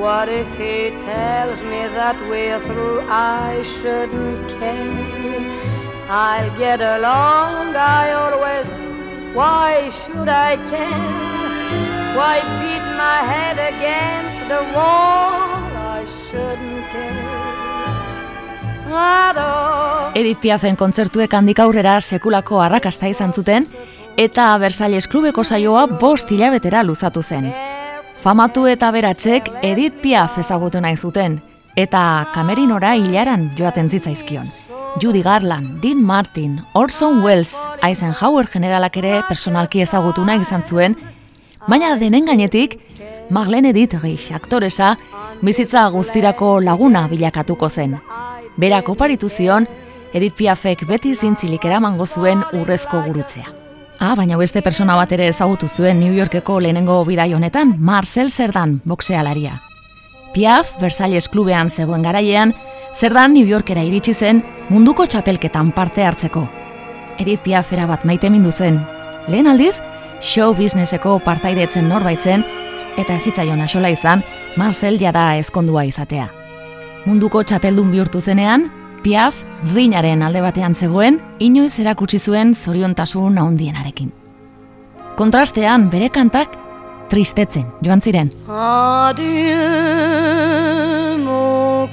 What 0.00 0.28
if 0.28 0.48
he 0.56 0.90
tells 1.04 1.62
me 1.62 1.82
that 1.98 2.16
we're 2.28 2.60
through? 2.60 3.00
I 3.08 3.62
shouldn't 3.62 4.48
care. 4.48 5.44
I'll 6.08 6.50
get 6.58 6.80
along, 6.80 7.76
I 7.76 8.12
always 8.12 8.66
Why 9.34 9.90
should 9.90 10.28
I 10.28 10.56
care? 10.66 12.16
Why 12.16 12.40
beat 12.58 12.86
my 12.98 13.18
head 13.30 13.58
against 13.62 14.42
the 14.48 14.60
wall? 14.74 15.62
I 15.76 16.04
shouldn't 16.26 16.90
care. 16.90 17.30
Edith 20.14 20.40
Piafen 20.42 20.74
kontzertuek 20.76 21.32
handik 21.38 21.60
aurrera 21.62 22.00
sekulako 22.00 22.58
arrakasta 22.60 23.06
izan 23.06 23.32
zuten 23.32 23.68
eta 24.18 24.48
Versalles 24.58 25.06
klubeko 25.06 25.44
saioa 25.44 25.86
bost 25.86 26.30
hilabetera 26.34 26.82
luzatu 26.82 27.22
zen. 27.22 27.52
Famatu 28.20 28.66
eta 28.68 28.90
beratzek 28.92 29.46
Edith 29.64 30.02
Piaf 30.02 30.34
ezagutu 30.42 30.80
nahi 30.84 30.98
zuten, 31.00 31.38
eta 31.72 32.26
kamerinora 32.34 32.90
hilaran 32.98 33.46
joaten 33.56 33.88
zitzaizkion. 33.88 34.44
Judy 35.00 35.22
Garland, 35.22 35.78
Dean 35.80 36.02
Martin, 36.04 36.58
Orson 36.74 37.22
Welles, 37.24 37.54
Eisenhower 37.80 38.50
generalak 38.52 38.98
ere 39.00 39.22
personalki 39.28 39.80
ezagutu 39.80 40.26
nahi 40.28 40.44
izan 40.44 40.66
zuen, 40.68 40.98
baina 41.66 41.94
denen 41.96 42.28
gainetik, 42.28 42.76
Marlene 43.30 43.72
Dietrich 43.72 44.28
aktoresa 44.36 44.98
bizitza 45.40 45.86
guztirako 45.88 46.58
laguna 46.60 47.06
bilakatuko 47.08 47.70
zen. 47.70 47.96
Berak 48.58 48.92
oparitu 48.92 49.30
zion, 49.30 49.64
Edith 50.12 50.36
Piafek 50.36 50.84
beti 50.84 51.14
zintzilik 51.14 51.64
eramango 51.64 52.04
zuen 52.04 52.44
urrezko 52.52 53.00
gurutzea. 53.08 53.59
Ah, 54.02 54.14
baina 54.16 54.38
beste 54.40 54.62
persona 54.64 54.94
bat 54.96 55.10
ere 55.12 55.26
ezagutu 55.28 55.68
zuen 55.68 55.98
New 56.00 56.14
Yorkeko 56.16 56.54
lehenengo 56.64 57.02
bidai 57.04 57.34
honetan, 57.36 57.74
Marcel 57.78 58.30
Zerdan, 58.30 58.78
boxealaria. 58.88 59.58
Piaf, 60.32 60.70
Versalles 60.80 61.28
klubean 61.28 61.68
zegoen 61.68 62.00
garaiean, 62.02 62.54
Zerdan 62.94 63.34
New 63.34 63.44
Yorkera 63.44 63.82
iritsi 63.84 64.14
zen 64.14 64.40
munduko 64.70 65.04
txapelketan 65.04 65.74
parte 65.76 66.06
hartzeko. 66.08 66.46
Edith 67.18 67.42
Piaf 67.44 67.74
bat 67.86 68.06
maite 68.06 68.30
mindu 68.30 68.50
zen. 68.50 68.80
Lehen 69.28 69.46
aldiz, 69.46 69.82
show 70.22 70.54
businesseko 70.54 71.18
partaidetzen 71.18 71.86
norbaitzen, 71.86 72.42
eta 72.96 73.14
ez 73.14 73.22
zitzaion 73.24 73.60
asola 73.60 73.90
izan, 73.90 74.24
Marcel 74.56 74.98
jada 74.98 75.36
ezkondua 75.36 75.84
izatea. 75.84 76.30
Munduko 77.04 77.42
txapeldun 77.42 77.90
bihurtu 77.90 78.20
zenean, 78.20 78.70
Piaf, 79.00 79.34
rinaren 79.72 80.20
alde 80.20 80.42
batean 80.44 80.74
zegoen, 80.76 81.20
inoiz 81.40 81.78
erakutsi 81.80 82.18
zuen 82.20 82.54
zoriontasun 82.54 83.38
nahundienarekin. 83.38 84.10
Kontrastean 85.16 85.88
bere 85.92 86.10
kantak 86.12 86.52
tristetzen 87.08 87.64
joan 87.80 88.00
ziren. 88.04 88.30
Adieu, 88.48 89.56
mon 91.24 91.88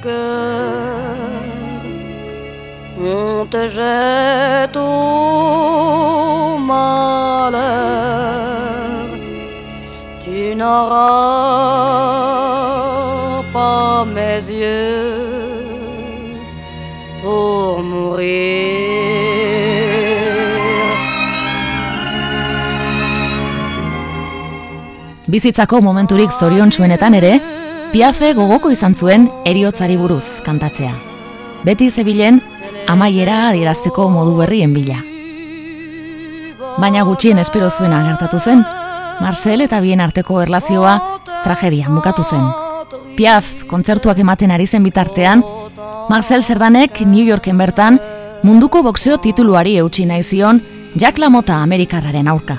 n'auras 10.58 12.17
Bizitzako 25.28 25.82
momenturik 25.84 26.30
zoriontsuenetan 26.32 27.14
ere, 27.14 27.34
piafe 27.92 28.32
gogoko 28.32 28.70
izan 28.72 28.94
zuen 28.94 29.28
eriotzari 29.44 29.96
buruz 30.00 30.24
kantatzea. 30.44 30.94
Beti 31.64 31.90
zebilen, 31.90 32.40
amaiera 32.88 33.48
adierazteko 33.50 34.08
modu 34.08 34.38
berrien 34.38 34.72
bila. 34.72 35.02
Baina 36.78 37.02
gutxien 37.04 37.38
espero 37.38 37.68
zuen 37.70 37.92
agertatu 37.92 38.40
zen, 38.40 38.64
Marcel 39.20 39.60
eta 39.60 39.80
bien 39.80 40.00
arteko 40.00 40.40
erlazioa 40.40 41.20
tragedia 41.44 41.88
mukatu 41.90 42.24
zen. 42.24 42.44
Piaf, 43.18 43.44
kontzertuak 43.66 44.18
ematen 44.22 44.50
ari 44.54 44.66
zen 44.66 44.84
bitartean, 44.86 45.42
Marcel 46.08 46.42
Zerdanek 46.42 47.00
New 47.06 47.24
Yorken 47.24 47.58
bertan 47.58 48.00
munduko 48.42 48.82
boxeo 48.82 49.18
tituluari 49.22 49.76
eutxi 49.78 50.06
nahi 50.06 50.22
zion 50.22 50.60
Jack 50.96 51.18
LaMotta 51.18 51.60
Amerikarraren 51.62 52.28
aurka. 52.28 52.56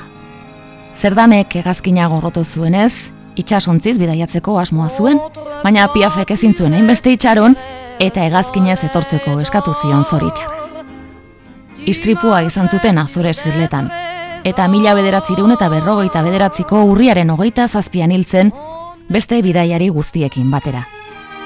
Zerdanek 0.94 1.56
egazkina 1.62 2.08
gorroto 2.08 2.44
zuenez, 2.44 3.12
itxasontziz 3.36 3.98
bidaiatzeko 4.00 4.58
asmoa 4.60 4.90
zuen, 4.90 5.20
baina 5.64 5.88
Piafek 5.94 6.32
ezin 6.36 6.54
zuen 6.56 6.74
hainbeste 6.74 7.12
itxaron 7.16 7.58
eta 8.00 8.26
egazkinez 8.26 8.84
etortzeko 8.88 9.40
eskatu 9.44 9.74
zion 9.74 10.04
zoritxarrez. 10.04 10.70
Istripua 11.88 12.44
izan 12.44 12.70
zuten 12.70 12.98
azurez 12.98 13.40
girletan, 13.44 13.90
eta 14.44 14.68
mila 14.68 14.94
bederatzireun 14.96 15.56
eta 15.56 15.70
berrogeita 15.72 16.24
bederatziko 16.24 16.84
urriaren 16.92 17.30
hogeita 17.36 17.68
zazpian 17.68 18.12
hiltzen 18.12 18.54
beste 19.10 19.42
bidaiari 19.42 19.90
guztiekin 19.90 20.52
batera. 20.52 20.86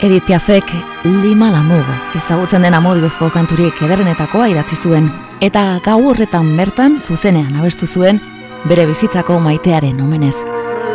Edith 0.02 0.26
Piafek 0.26 0.66
Lima 1.04 1.52
Lamur 1.52 1.86
ezagutzen 2.18 2.64
den 2.66 2.74
amodiozko 2.74 3.30
kanturik 3.34 3.82
ederrenetakoa 3.86 4.48
idatzi 4.52 4.76
zuen. 4.76 5.10
Eta 5.42 5.80
gau 5.86 6.00
horretan 6.10 6.50
bertan 6.58 6.98
zuzenean 7.00 7.56
abestu 7.60 7.88
zuen 7.88 8.20
bere 8.70 8.86
bizitzako 8.90 9.40
maitearen 9.40 10.02
omenez. 10.02 10.36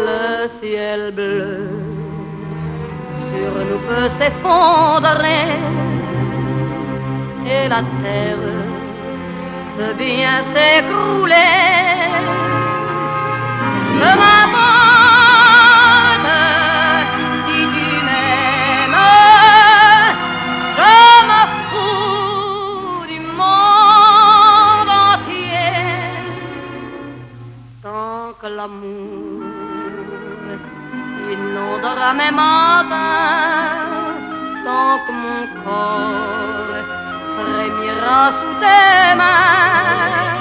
Le 0.07 0.49
ciel 0.61 1.13
bleu 1.13 1.69
sur 3.29 3.53
nous 3.69 3.83
peut 3.89 4.11
s'effondrer 4.19 5.47
et 7.47 7.69
la 7.69 7.83
terre 8.03 8.49
peut 9.77 9.95
bien 9.99 10.43
s'écrouler 10.53 11.99
l'amour 28.47 29.43
inondera 31.33 32.15
mes 32.15 32.31
matins 32.31 34.15
tant 34.65 34.99
que 35.05 35.13
mon 35.23 35.43
corps 35.65 36.85
frémira 37.35 38.21
sous 38.39 38.55
tes 38.63 39.15
mains. 39.21 40.38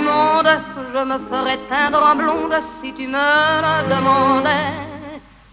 Monde, 0.00 0.60
je 0.92 1.04
me 1.04 1.18
ferai 1.28 1.58
teindre 1.68 2.02
en 2.02 2.16
blonde 2.16 2.60
si 2.80 2.92
tu 2.92 3.06
me 3.06 3.28
le 3.64 3.94
demandais. 3.94 4.74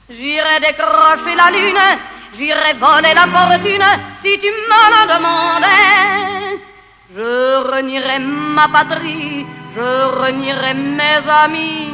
J'irai 0.09 0.59
décrocher 0.59 1.35
la 1.35 1.49
lune, 1.51 1.85
j'irai 2.35 2.73
voler 2.79 3.13
la 3.13 3.27
fortune 3.33 3.89
si 4.21 4.39
tu 4.39 4.49
me 4.69 4.83
le 4.93 5.01
demandais. 5.13 6.61
Je 7.15 7.71
renierai 7.71 8.19
ma 8.19 8.67
patrie, 8.67 9.45
je 9.75 10.21
renierai 10.21 10.73
mes 10.73 11.23
amis 11.43 11.93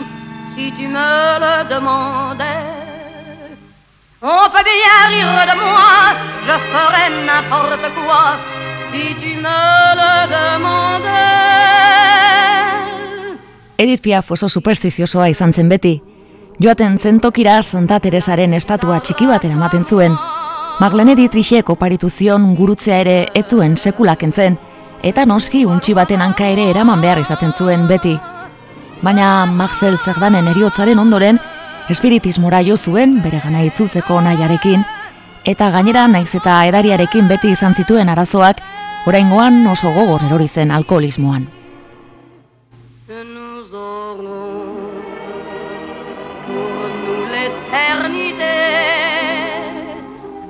si 0.53 0.71
tu 0.73 0.87
me 0.87 1.39
le 1.43 1.69
demandais. 1.69 2.81
On 4.21 4.49
peut 4.53 4.63
bien 4.63 4.99
rire 5.07 5.45
de 5.51 5.59
moi, 5.59 6.13
je 6.45 6.55
ferai 6.71 7.05
n'importe 7.25 7.87
quoi 7.95 8.37
si 8.91 9.15
tu 9.15 9.30
Edith 13.81 14.03
Piaf 14.05 14.27
oso 14.29 14.45
superstiziosoa 14.45 15.31
izan 15.31 15.55
zen 15.57 15.69
beti. 15.71 15.95
Joaten 16.61 16.99
zentokira 16.99 17.55
Santa 17.63 17.97
Teresaren 17.99 18.53
estatua 18.53 18.99
txiki 19.01 19.25
bat 19.25 19.45
eramaten 19.47 19.85
zuen. 19.85 20.13
Maglen 20.79 21.09
Edith 21.09 21.63
oparitu 21.67 22.09
zion 22.09 22.53
gurutzea 22.55 22.99
ere 22.99 23.29
ez 23.33 23.45
zuen 23.49 23.77
sekulak 23.77 24.21
entzen, 24.21 24.59
eta 25.01 25.25
noski 25.25 25.65
untxi 25.65 25.95
baten 25.95 26.21
hanka 26.21 26.45
ere 26.45 26.69
eraman 26.69 27.01
behar 27.01 27.19
izaten 27.19 27.53
zuen 27.53 27.87
beti. 27.87 28.19
Baina 29.01 29.47
Marcel 29.47 29.97
Zerdanen 29.97 30.47
eriotzaren 30.47 30.99
ondoren, 30.99 31.39
espiritismora 31.89 32.61
jo 32.61 32.77
zuen 32.77 33.19
bere 33.23 33.39
gana 33.43 33.63
itzultzeko 33.63 34.21
nahiarekin, 34.21 34.83
eta 35.43 35.71
gainera 35.71 36.07
naiz 36.07 36.35
eta 36.35 36.65
edariarekin 36.67 37.27
beti 37.27 37.49
izan 37.49 37.73
zituen 37.73 38.09
arazoak, 38.09 38.61
oraingoan 39.07 39.65
oso 39.65 39.89
gogor 39.89 40.21
erori 40.29 40.47
zen 40.47 40.69
alkoholismoan. 40.69 41.60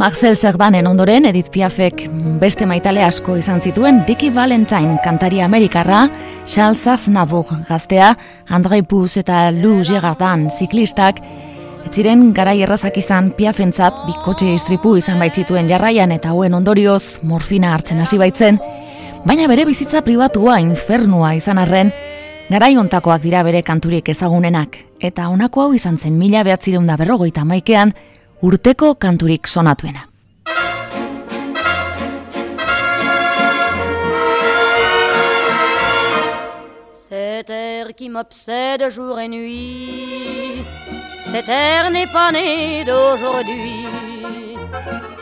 Marcel 0.00 0.34
Zerbanen 0.34 0.86
ondoren 0.88 1.26
Edith 1.28 1.50
Piafek 1.52 2.06
beste 2.40 2.64
maitale 2.64 3.02
asko 3.04 3.34
izan 3.36 3.60
zituen 3.60 3.98
Dickie 4.08 4.32
Valentine 4.32 4.96
kantari 5.04 5.42
amerikarra, 5.44 6.06
Charles 6.48 6.86
Aznavour 6.88 7.52
gaztea, 7.68 8.14
Andrei 8.48 8.80
Puz 8.80 9.18
eta 9.20 9.50
Lou 9.52 9.84
Gerardin 9.84 10.48
ziklistak, 10.50 11.20
ziren 11.94 12.32
garai 12.34 12.60
errazak 12.62 12.96
izan 13.00 13.32
Piafentzat 13.34 14.04
bikotxe 14.06 14.52
istripu 14.54 14.94
izan 14.98 15.18
baitzituen 15.18 15.68
jarraian 15.70 16.12
eta 16.14 16.30
hauen 16.30 16.54
ondorioz 16.54 17.20
morfina 17.26 17.72
hartzen 17.74 18.00
hasi 18.02 18.18
baitzen, 18.20 18.60
baina 19.24 19.48
bere 19.50 19.64
bizitza 19.66 20.04
pribatua 20.06 20.60
infernua 20.62 21.34
izan 21.34 21.58
arren, 21.58 21.90
garai 22.50 22.76
ontakoak 22.78 23.22
dira 23.22 23.42
bere 23.46 23.62
kanturik 23.66 24.08
ezagunenak, 24.14 24.78
eta 25.00 25.28
honako 25.28 25.66
hau 25.66 25.72
izan 25.74 25.98
zen 25.98 26.18
mila 26.18 26.44
behatzireun 26.46 26.86
da 26.86 26.98
berrogoita 27.00 27.44
maikean, 27.44 27.94
urteko 28.42 28.94
kanturik 28.94 29.46
sonatuena. 29.48 30.09
Cet 37.40 37.48
air 37.48 37.86
qui 37.96 38.10
m'obsède 38.10 38.90
jour 38.90 39.18
et 39.18 39.26
nuit, 39.26 40.62
cet 41.22 41.48
air 41.48 41.90
n'est 41.90 42.12
pas 42.18 42.30
né 42.30 42.84
d'aujourd'hui. 42.84 43.86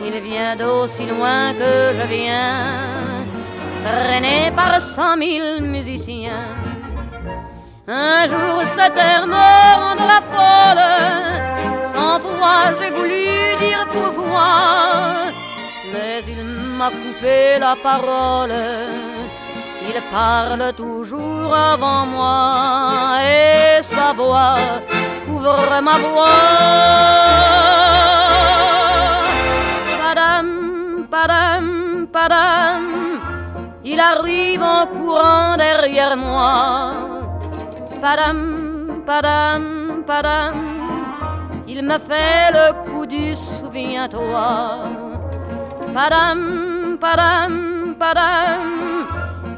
Il 0.04 0.18
vient 0.28 0.56
d'aussi 0.56 1.06
loin 1.06 1.54
que 1.54 1.94
je 1.96 2.06
viens, 2.08 3.24
traîné 3.84 4.50
par 4.50 4.82
cent 4.82 5.16
mille 5.16 5.62
musiciens. 5.62 6.56
Un 7.86 8.26
jour 8.26 8.64
cette 8.64 8.94
terre 8.94 9.28
me 9.28 9.76
rendra 9.84 10.20
folle, 10.32 11.82
sans 11.92 12.18
foi 12.18 12.56
j'ai 12.80 12.90
voulu 12.90 13.28
dire 13.60 13.86
pourquoi, 13.92 15.30
mais 15.92 16.24
il 16.26 16.42
m'a 16.42 16.90
coupé 16.90 17.60
la 17.60 17.76
parole. 17.80 19.17
Il 19.88 20.02
parle 20.10 20.72
toujours 20.74 21.54
avant 21.54 22.04
moi 22.06 23.20
et 23.22 23.82
sa 23.82 24.12
voix 24.12 24.56
couvre 25.26 25.80
ma 25.80 25.96
voix. 25.98 27.48
padam, 31.10 32.06
padam, 32.12 32.84
il 33.84 33.98
arrive 34.00 34.62
en 34.62 34.86
courant 34.86 35.56
derrière 35.56 36.16
moi. 36.16 36.92
Padam, 38.00 39.02
padam, 39.06 40.04
padam, 40.06 40.54
il 41.66 41.82
me 41.82 41.98
fait 41.98 42.50
le 42.52 42.66
coup 42.84 43.06
du 43.06 43.34
souviens-toi. 43.34 44.82
Padam, 45.94 46.98
padam, 47.00 47.94
padam, 47.98 48.97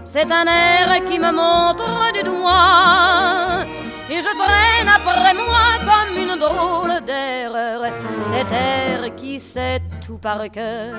c'est 0.04 0.30
un 0.30 0.46
air 0.46 1.04
qui 1.04 1.18
me 1.18 1.32
montre 1.32 2.12
du 2.12 2.22
doigt. 2.22 3.64
Et 4.10 4.20
je 4.20 4.32
traîne 4.42 4.88
après 4.88 5.34
moi 5.34 5.68
comme 5.88 6.22
une 6.22 6.38
drôle 6.38 7.04
d'erreur, 7.06 7.92
cet 8.18 8.52
air 8.52 9.14
qui 9.14 9.38
sait 9.38 9.80
tout 10.04 10.18
par 10.18 10.42
cœur. 10.50 10.94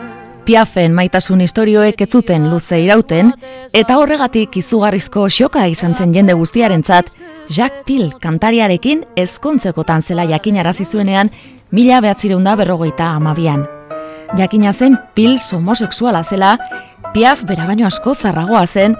Piafen 0.45 0.93
maitasun 0.93 1.41
historioek 1.43 2.01
ez 2.01 2.09
zuten 2.09 2.47
luze 2.49 2.79
irauten, 2.81 3.33
eta 3.77 3.97
horregatik 3.99 4.55
izugarrizko 4.57 5.27
xoka 5.29 5.67
izan 5.69 5.93
zen 5.95 6.13
jende 6.15 6.33
guztiarentzat, 6.33 7.11
Jacques 7.49 7.83
Pil 7.85 8.09
kantariarekin 8.21 9.03
ezkontzekotan 9.15 10.01
zela 10.01 10.25
jakinarazi 10.25 10.85
zuenean 10.85 11.29
mila 11.71 12.01
behatzireunda 12.01 12.55
berrogeita 12.55 13.11
amabian. 13.19 13.67
Jakina 14.37 14.73
zen 14.73 14.97
Pil 15.13 15.37
homosexuala 15.51 16.23
zela, 16.23 16.57
Piaf 17.11 17.41
bera 17.43 17.65
baino 17.67 17.83
asko 17.83 18.13
zarragoa 18.15 18.61
zen, 18.67 18.93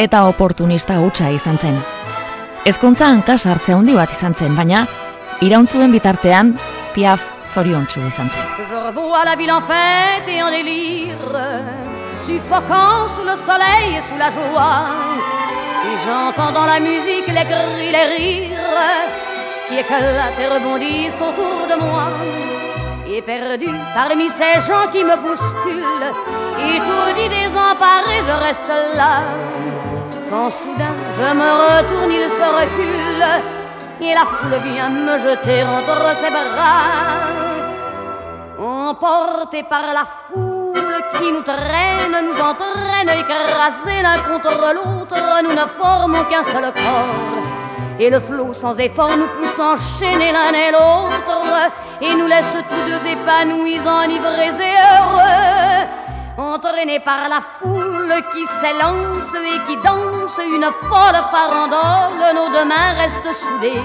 eta 0.00 0.22
oportunista 0.30 0.94
hutsa 1.02 1.28
izan 1.34 1.58
zen. 1.60 1.74
Ezkontza 2.64 3.10
hanka 3.12 3.36
sartzea 3.36 3.76
handi 3.76 3.92
bat 3.92 4.14
izan 4.14 4.32
zen, 4.34 4.54
baina 4.56 4.86
irauntzuen 5.44 5.92
bitartean 5.92 6.54
Piaf 6.94 7.20
zoriontsu 7.52 8.00
izan 8.08 8.30
zen. 8.32 8.48
Je 8.70 8.80
revois 8.86 9.24
la 9.28 9.36
ville 9.36 9.52
en 9.52 9.60
fête 9.68 10.28
et 10.28 10.42
en 10.42 10.50
délire, 10.50 11.36
suffocant 12.16 13.06
sous 13.14 13.28
le 13.28 13.36
soleil 13.36 13.96
et 13.98 14.02
sous 14.08 14.16
la 14.16 14.30
joie. 14.30 14.88
Et 15.92 15.96
j'entends 16.06 16.52
dans 16.52 16.64
la 16.64 16.80
musique 16.80 17.28
les 17.28 17.44
cris, 17.52 17.92
les 17.92 18.06
rires 18.16 19.08
qui 19.68 19.78
éclatent 19.78 20.40
et 20.40 20.48
rebondissent 20.54 21.20
autour 21.20 21.68
de 21.68 21.76
moi. 21.84 22.57
Et 23.10 23.22
perdu 23.22 23.68
parmi 23.94 24.28
ces 24.28 24.60
gens 24.60 24.90
qui 24.92 25.02
me 25.02 25.16
bousculent, 25.16 26.12
étourdi, 26.74 27.28
désemparé, 27.30 28.16
je 28.26 28.46
reste 28.46 28.96
là. 28.96 29.22
Quand 30.30 30.50
soudain 30.50 30.94
je 31.16 31.34
me 31.34 31.50
retourne, 31.62 32.12
il 32.12 32.30
se 32.30 32.42
recule 32.42 33.24
et 34.00 34.14
la 34.14 34.26
foule 34.26 34.60
vient 34.62 34.90
me 34.90 35.18
jeter 35.20 35.62
entre 35.64 36.14
ses 36.16 36.30
bras. 36.30 37.28
Emportés 38.58 39.62
par 39.62 39.92
la 39.94 40.04
foule 40.04 40.74
qui 41.18 41.32
nous 41.32 41.42
traîne, 41.42 42.26
nous 42.26 42.40
entraîne, 42.40 43.08
écrasés 43.08 44.02
l'un 44.02 44.18
contre 44.18 44.74
l'autre, 44.74 45.16
nous 45.44 45.52
ne 45.52 45.66
formons 45.78 46.24
qu'un 46.24 46.42
seul 46.42 46.72
corps. 46.74 47.38
Et 47.98 48.10
le 48.10 48.20
flot 48.20 48.52
sans 48.54 48.78
effort 48.78 49.16
nous 49.16 49.26
pousse 49.26 49.58
enchaîner 49.58 50.30
l'un 50.30 50.52
et 50.52 50.70
l'autre, 50.70 51.17
et 52.00 52.14
nous 52.14 52.26
laisse 52.26 52.56
tous 52.70 52.84
deux 52.90 53.02
épanouis, 53.10 53.80
enivrés 53.80 54.56
et 54.68 54.76
heureux. 54.90 55.86
Entraînés 56.38 57.00
par 57.00 57.28
la 57.28 57.40
foule 57.58 58.14
qui 58.32 58.44
s'élance 58.60 59.34
et 59.34 59.58
qui 59.66 59.76
danse 59.82 60.38
une 60.38 60.70
folle 60.88 61.20
farandole, 61.32 62.34
nos 62.34 62.48
deux 62.50 62.64
mains 62.64 62.92
restent 62.96 63.34
soudées. 63.34 63.82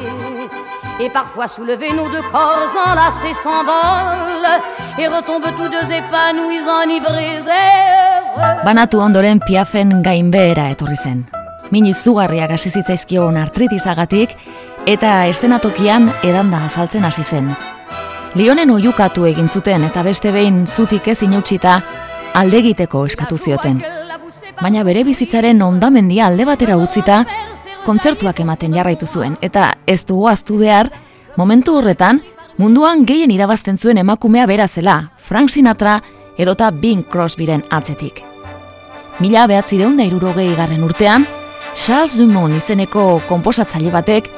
Et 0.99 1.09
parfois 1.09 1.47
soulevés, 1.47 1.91
nos 1.93 2.07
deux 2.09 2.21
corps 2.31 2.69
enlacés 2.85 3.33
s'envolent 3.33 4.61
et 4.99 5.07
retombent 5.07 5.55
tous 5.57 5.69
deux 5.69 5.91
épanouis, 5.91 6.61
enivrés 6.83 7.37
et 7.37 7.39
heureux. 7.39 8.63
Banatu 8.65 8.97
ondoren 8.97 9.39
piafen 9.39 10.01
gainbehera 10.01 10.69
etorri 10.73 10.95
zen. 10.95 11.25
Min 11.71 11.85
izugarriak 11.85 12.51
hasi 12.53 12.69
zitzaizkion 12.69 13.35
artritisagatik 13.41 14.37
eta 14.85 15.25
estenatokian 15.31 16.09
edanda 16.23 16.65
azaltzen 16.65 17.05
hasi 17.05 17.23
zen. 17.23 17.49
Lionen 18.35 18.71
oiukatu 18.71 19.25
egin 19.29 19.47
zuten 19.49 19.83
eta 19.87 20.03
beste 20.03 20.31
behin 20.31 20.65
zutik 20.67 21.07
ez 21.07 21.21
inutsita 21.23 21.79
alde 22.33 22.59
egiteko 22.59 23.05
eskatu 23.05 23.37
zioten. 23.37 23.83
Baina 24.61 24.83
bere 24.83 25.03
bizitzaren 25.03 25.61
ondamendia 25.61 26.27
alde 26.27 26.45
batera 26.45 26.77
utzita, 26.77 27.23
kontzertuak 27.85 28.39
ematen 28.39 28.73
jarraitu 28.73 29.07
zuen, 29.07 29.37
eta 29.41 29.73
ez 29.87 30.03
dugu 30.05 30.27
aztu 30.27 30.57
behar, 30.57 30.91
momentu 31.37 31.77
horretan, 31.77 32.21
munduan 32.57 33.05
gehien 33.05 33.31
irabazten 33.31 33.77
zuen 33.77 33.97
emakumea 33.97 34.45
bera 34.47 34.67
zela, 34.67 35.11
Frank 35.17 35.49
Sinatra 35.49 36.01
edota 36.37 36.71
Bing 36.71 37.05
Crosbyren 37.09 37.63
atzetik. 37.69 38.23
Mila 39.19 39.47
behatzireun 39.47 39.97
da 39.97 40.03
irurogei 40.03 40.53
garren 40.55 40.83
urtean, 40.83 41.25
Charles 41.75 42.17
Dumont 42.17 42.55
izeneko 42.55 43.21
komposatzaile 43.29 43.91
batek 43.91 44.29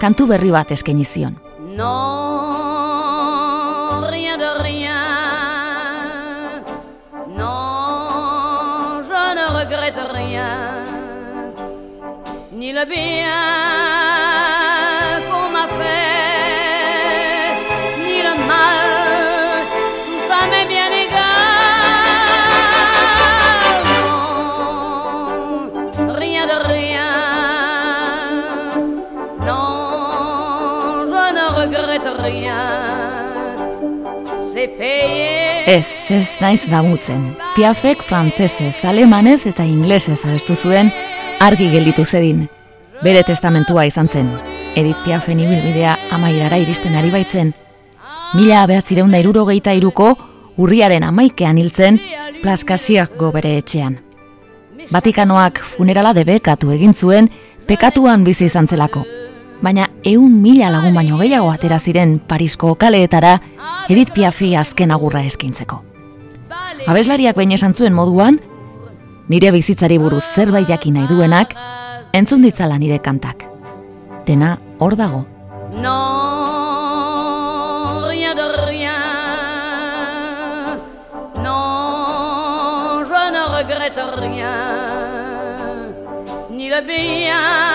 kantu 0.00 0.26
berri 0.32 0.50
bat 0.50 0.70
eskaini 0.72 1.04
zion. 1.04 1.34
Non, 1.76 1.90
rien 4.08 4.36
de 4.40 4.50
rien. 4.64 5.02
Non, 7.36 9.02
je 9.10 9.22
ne 9.38 9.46
regrette 9.58 10.02
rien. 10.12 10.52
Ni 12.52 12.72
le 12.72 12.84
bien 12.86 13.69
Ez, 35.70 35.86
ez 36.10 36.28
naiz 36.40 36.64
damutzen. 36.66 37.36
Piafek 37.54 38.00
frantsesez, 38.02 38.80
alemanez 38.82 39.44
eta 39.46 39.62
inglesez 39.62 40.16
abestu 40.26 40.56
zuen 40.56 40.88
argi 41.38 41.68
gelditu 41.70 42.02
zedin. 42.04 42.40
Bere 43.04 43.22
testamentua 43.22 43.84
izan 43.86 44.08
zen. 44.10 44.32
Edith 44.74 45.04
Piafen 45.04 45.38
ibilbidea 45.38 45.92
amairara 46.10 46.58
iristen 46.58 46.98
ari 46.98 47.12
baitzen. 47.14 47.54
Mila 48.34 48.64
behatzireunda 48.66 49.22
irurogeita 49.22 49.76
iruko 49.78 50.16
urriaren 50.58 51.06
amaikean 51.06 51.62
hiltzen 51.62 52.02
plaskasiak 52.42 53.14
bere 53.38 53.56
etxean. 53.62 54.00
Vatikanoak 54.90 55.62
funerala 55.76 56.12
debekatu 56.18 56.74
egin 56.74 56.94
zuen 56.94 57.30
pekatuan 57.68 58.24
bizi 58.24 58.50
izan 58.50 58.66
zelako. 58.66 59.06
Baina 59.60 59.90
eun 60.08 60.40
mila 60.40 60.70
lagun 60.72 60.94
baino 60.96 61.18
gehiago 61.20 61.50
atera 61.52 61.78
ziren 61.78 62.18
Parisko 62.18 62.74
kaleetara 62.80 63.40
Edith 63.92 64.12
Piafi 64.14 64.56
azken 64.56 64.90
agurra 64.90 65.20
eskintzeko. 65.28 65.82
Abeslariak 66.88 67.36
baina 67.36 67.54
esan 67.58 67.74
zuen 67.76 67.92
moduan, 67.92 68.40
nire 69.28 69.50
bizitzari 69.52 69.98
buruz 70.00 70.24
zerbait 70.24 70.68
jakin 70.68 70.94
nahi 70.96 71.06
duenak, 71.12 71.54
entzun 72.16 72.42
ditzala 72.42 72.78
nire 72.80 72.98
kantak. 73.04 73.44
Dena 74.24 74.58
hor 74.78 74.96
dago. 74.96 75.26
Non, 75.82 76.88
rien 78.08 78.34
de 78.36 78.48
rien. 78.64 79.00
Non, 81.44 83.04
je 83.04 83.30
ne 83.36 83.42
regrette 83.58 84.02
rien. 84.24 84.56
Ni 86.50 86.68
le 86.70 86.80
bien 86.82 87.69